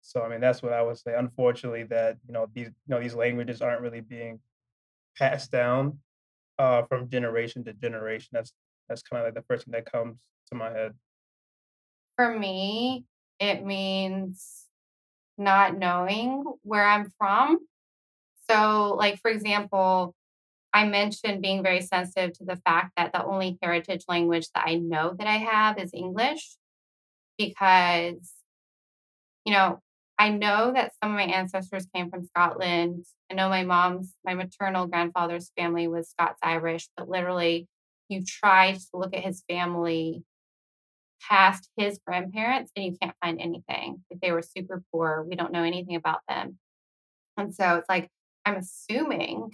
So 0.00 0.22
I 0.22 0.28
mean 0.28 0.40
that's 0.40 0.62
what 0.62 0.72
I 0.72 0.82
would 0.82 0.98
say. 0.98 1.14
Unfortunately, 1.16 1.84
that 1.84 2.18
you 2.26 2.32
know 2.32 2.48
these 2.52 2.68
you 2.68 2.74
know 2.88 3.00
these 3.00 3.14
languages 3.14 3.62
aren't 3.62 3.82
really 3.82 4.00
being 4.00 4.40
passed 5.18 5.50
down 5.52 6.00
uh, 6.58 6.82
from 6.84 7.08
generation 7.10 7.64
to 7.64 7.72
generation. 7.74 8.30
That's 8.32 8.52
that's 8.88 9.02
kind 9.02 9.20
of 9.22 9.26
like 9.28 9.34
the 9.34 9.46
first 9.48 9.64
thing 9.66 9.72
that 9.72 9.90
comes 9.90 10.18
to 10.48 10.54
my 10.56 10.70
head. 10.70 10.94
For 12.22 12.38
me, 12.38 13.04
it 13.40 13.64
means 13.64 14.68
not 15.36 15.76
knowing 15.76 16.44
where 16.62 16.86
I'm 16.86 17.10
from. 17.18 17.58
So, 18.48 18.94
like, 18.96 19.18
for 19.20 19.28
example, 19.28 20.14
I 20.72 20.86
mentioned 20.86 21.42
being 21.42 21.64
very 21.64 21.80
sensitive 21.80 22.38
to 22.38 22.44
the 22.44 22.60
fact 22.64 22.92
that 22.96 23.12
the 23.12 23.24
only 23.24 23.58
heritage 23.60 24.04
language 24.06 24.46
that 24.54 24.62
I 24.68 24.76
know 24.76 25.16
that 25.18 25.26
I 25.26 25.38
have 25.38 25.80
is 25.80 25.90
English 25.92 26.56
because, 27.36 28.32
you 29.44 29.52
know, 29.52 29.80
I 30.16 30.28
know 30.28 30.72
that 30.72 30.92
some 31.02 31.10
of 31.10 31.16
my 31.16 31.24
ancestors 31.24 31.88
came 31.92 32.08
from 32.08 32.26
Scotland. 32.26 33.04
I 33.32 33.34
know 33.34 33.48
my 33.48 33.64
mom's, 33.64 34.14
my 34.24 34.34
maternal 34.34 34.86
grandfather's 34.86 35.50
family 35.58 35.88
was 35.88 36.10
Scots 36.10 36.38
Irish, 36.40 36.88
but 36.96 37.08
literally, 37.08 37.66
you 38.08 38.22
try 38.24 38.74
to 38.74 38.86
look 38.94 39.12
at 39.12 39.24
his 39.24 39.42
family 39.48 40.22
past 41.28 41.68
his 41.76 41.98
grandparents 42.06 42.72
and 42.76 42.84
you 42.84 42.96
can't 43.00 43.16
find 43.22 43.40
anything. 43.40 44.02
If 44.10 44.20
they 44.20 44.32
were 44.32 44.42
super 44.42 44.82
poor, 44.92 45.24
we 45.28 45.36
don't 45.36 45.52
know 45.52 45.62
anything 45.62 45.96
about 45.96 46.20
them. 46.28 46.58
And 47.36 47.54
so 47.54 47.76
it's 47.76 47.88
like, 47.88 48.08
I'm 48.44 48.56
assuming 48.56 49.52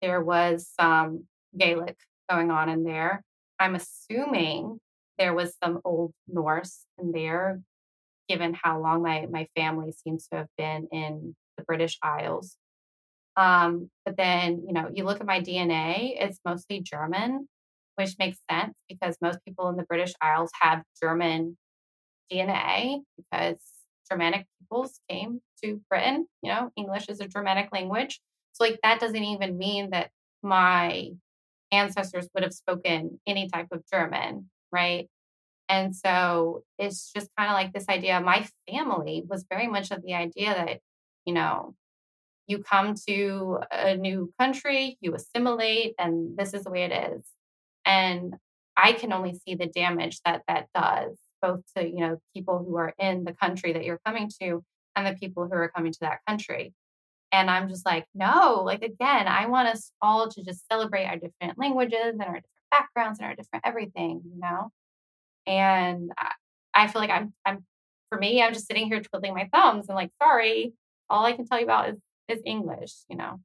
there 0.00 0.22
was 0.22 0.68
some 0.80 1.24
Gaelic 1.56 1.96
going 2.30 2.50
on 2.50 2.68
in 2.68 2.84
there. 2.84 3.22
I'm 3.58 3.74
assuming 3.74 4.80
there 5.18 5.34
was 5.34 5.54
some 5.62 5.80
Old 5.84 6.12
Norse 6.26 6.84
in 6.98 7.12
there, 7.12 7.60
given 8.28 8.54
how 8.60 8.80
long 8.80 9.02
my, 9.02 9.26
my 9.30 9.46
family 9.56 9.92
seems 9.92 10.26
to 10.28 10.38
have 10.38 10.48
been 10.56 10.88
in 10.90 11.36
the 11.56 11.64
British 11.64 11.98
Isles. 12.02 12.56
Um, 13.36 13.90
but 14.04 14.16
then, 14.16 14.64
you 14.66 14.72
know, 14.72 14.90
you 14.92 15.04
look 15.04 15.20
at 15.20 15.26
my 15.26 15.40
DNA, 15.40 16.14
it's 16.18 16.40
mostly 16.44 16.80
German, 16.80 17.48
which 17.96 18.16
makes 18.18 18.38
sense 18.50 18.74
because 18.88 19.16
most 19.20 19.38
people 19.44 19.68
in 19.68 19.76
the 19.76 19.84
British 19.84 20.12
Isles 20.20 20.50
have 20.60 20.82
German 21.00 21.56
DNA 22.30 23.00
because 23.16 23.60
Germanic 24.10 24.46
peoples 24.58 25.00
came 25.08 25.40
to 25.62 25.80
Britain. 25.88 26.26
You 26.42 26.50
know, 26.50 26.70
English 26.76 27.08
is 27.08 27.20
a 27.20 27.28
Germanic 27.28 27.68
language. 27.72 28.20
So, 28.52 28.64
like, 28.64 28.78
that 28.82 29.00
doesn't 29.00 29.24
even 29.24 29.58
mean 29.58 29.90
that 29.90 30.10
my 30.42 31.10
ancestors 31.70 32.28
would 32.34 32.42
have 32.42 32.52
spoken 32.52 33.20
any 33.26 33.48
type 33.48 33.68
of 33.72 33.82
German, 33.90 34.50
right? 34.70 35.08
And 35.68 35.96
so 35.96 36.64
it's 36.78 37.12
just 37.12 37.30
kind 37.38 37.48
of 37.48 37.54
like 37.54 37.72
this 37.72 37.88
idea. 37.88 38.20
My 38.20 38.46
family 38.68 39.24
was 39.26 39.46
very 39.48 39.66
much 39.68 39.90
of 39.90 40.02
the 40.02 40.14
idea 40.14 40.54
that, 40.54 40.80
you 41.24 41.32
know, 41.32 41.74
you 42.46 42.58
come 42.58 42.94
to 43.08 43.60
a 43.70 43.96
new 43.96 44.32
country, 44.38 44.98
you 45.00 45.14
assimilate, 45.14 45.94
and 45.98 46.36
this 46.36 46.52
is 46.52 46.64
the 46.64 46.70
way 46.70 46.82
it 46.82 47.14
is. 47.14 47.24
And 47.84 48.34
I 48.76 48.92
can 48.92 49.12
only 49.12 49.34
see 49.34 49.54
the 49.54 49.66
damage 49.66 50.20
that 50.24 50.42
that 50.48 50.68
does, 50.74 51.18
both 51.40 51.60
to, 51.76 51.86
you 51.86 52.00
know, 52.00 52.18
people 52.34 52.58
who 52.58 52.76
are 52.76 52.94
in 52.98 53.24
the 53.24 53.34
country 53.34 53.72
that 53.72 53.84
you're 53.84 54.00
coming 54.04 54.30
to 54.40 54.64
and 54.96 55.06
the 55.06 55.18
people 55.18 55.46
who 55.46 55.54
are 55.54 55.68
coming 55.74 55.92
to 55.92 56.00
that 56.00 56.20
country. 56.26 56.72
And 57.32 57.50
I'm 57.50 57.68
just 57.68 57.86
like, 57.86 58.06
no, 58.14 58.62
like 58.64 58.82
again, 58.82 59.26
I 59.26 59.46
want 59.46 59.68
us 59.68 59.90
all 60.02 60.28
to 60.28 60.42
just 60.42 60.66
celebrate 60.70 61.06
our 61.06 61.16
different 61.16 61.58
languages 61.58 62.12
and 62.12 62.22
our 62.22 62.26
different 62.34 62.46
backgrounds 62.70 63.18
and 63.18 63.26
our 63.26 63.34
different 63.34 63.64
everything, 63.66 64.20
you 64.24 64.38
know? 64.38 64.70
And 65.46 66.12
I, 66.74 66.88
feel 66.88 67.00
like 67.00 67.10
I'm, 67.10 67.32
I'm, 67.44 67.64
for 68.10 68.18
me, 68.18 68.42
I'm 68.42 68.52
just 68.52 68.66
sitting 68.66 68.86
here 68.86 69.00
twiddling 69.00 69.34
my 69.34 69.48
thumbs 69.52 69.86
and 69.88 69.96
like, 69.96 70.10
sorry, 70.22 70.74
all 71.08 71.24
I 71.24 71.32
can 71.32 71.46
tell 71.46 71.58
you 71.58 71.64
about 71.64 71.88
is, 71.88 71.98
is 72.28 72.42
English, 72.44 72.92
you 73.08 73.16
know? 73.16 73.40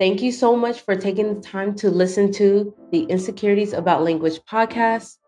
Thank 0.00 0.22
you 0.22 0.32
so 0.32 0.56
much 0.56 0.80
for 0.80 0.96
taking 0.96 1.34
the 1.34 1.42
time 1.42 1.74
to 1.74 1.90
listen 1.90 2.32
to 2.32 2.74
the 2.90 3.02
Insecurities 3.02 3.74
About 3.74 4.02
Language 4.02 4.40
podcast. 4.50 5.18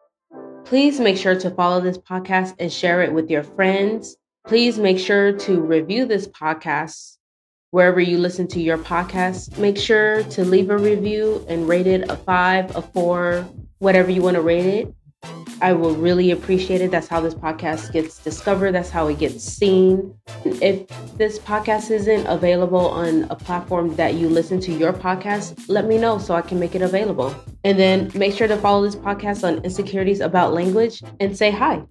Please 0.65 0.99
make 0.99 1.19
sure 1.19 1.39
to 1.39 1.51
follow 1.51 1.83
this 1.83 1.99
podcast 1.99 2.55
and 2.59 2.73
share 2.73 3.03
it 3.03 3.13
with 3.13 3.31
your 3.31 3.43
friends. 3.43 4.17
Please 4.47 4.79
make 4.79 4.99
sure 4.99 5.37
to 5.41 5.61
review 5.61 6.07
this 6.07 6.27
podcast 6.27 7.19
wherever 7.71 8.01
you 8.01 8.17
listen 8.17 8.49
to 8.49 8.63
your 8.63 8.79
podcast. 8.79 9.59
Make 9.59 9.77
sure 9.77 10.23
to 10.23 10.43
leave 10.43 10.71
a 10.71 10.79
review 10.79 11.45
and 11.51 11.69
rate 11.69 11.87
it 11.87 12.11
a 12.11 12.17
five, 12.17 12.75
a 12.75 12.81
four, 12.81 13.47
whatever 13.79 14.11
you 14.11 14.23
want 14.23 14.37
to 14.37 14.41
rate 14.41 14.65
it. 14.65 14.95
I 15.63 15.73
will 15.73 15.95
really 15.95 16.33
appreciate 16.33 16.81
it. 16.81 16.91
That's 16.91 17.07
how 17.07 17.21
this 17.21 17.35
podcast 17.35 17.93
gets 17.93 18.19
discovered. 18.19 18.73
That's 18.73 18.91
how 18.91 19.07
it 19.07 19.21
gets 19.21 19.45
seen. 19.45 20.13
If 20.45 20.89
this 21.17 21.39
podcast 21.39 21.93
isn't 21.93 22.27
available 22.27 22.89
on 22.89 23.29
a 23.31 23.37
platform 23.37 23.95
that 23.95 24.15
you 24.15 24.29
listen 24.29 24.59
to 24.61 24.73
your 24.73 24.93
podcast, 24.93 25.65
let 25.69 25.87
me 25.87 25.99
know 25.99 26.19
so 26.19 26.35
I 26.35 26.43
can 26.43 26.59
make 26.59 26.75
it 26.75 26.83
available. 26.83 27.33
And 27.63 27.79
then 27.79 28.11
make 28.13 28.35
sure 28.35 28.49
to 28.49 28.57
follow 28.57 28.83
this 28.83 28.97
podcast 28.97 29.47
on 29.47 29.63
Insecurities 29.65 30.21
About 30.21 30.53
Language 30.53 31.01
and 31.21 31.37
say 31.37 31.53
hi. 31.53 31.85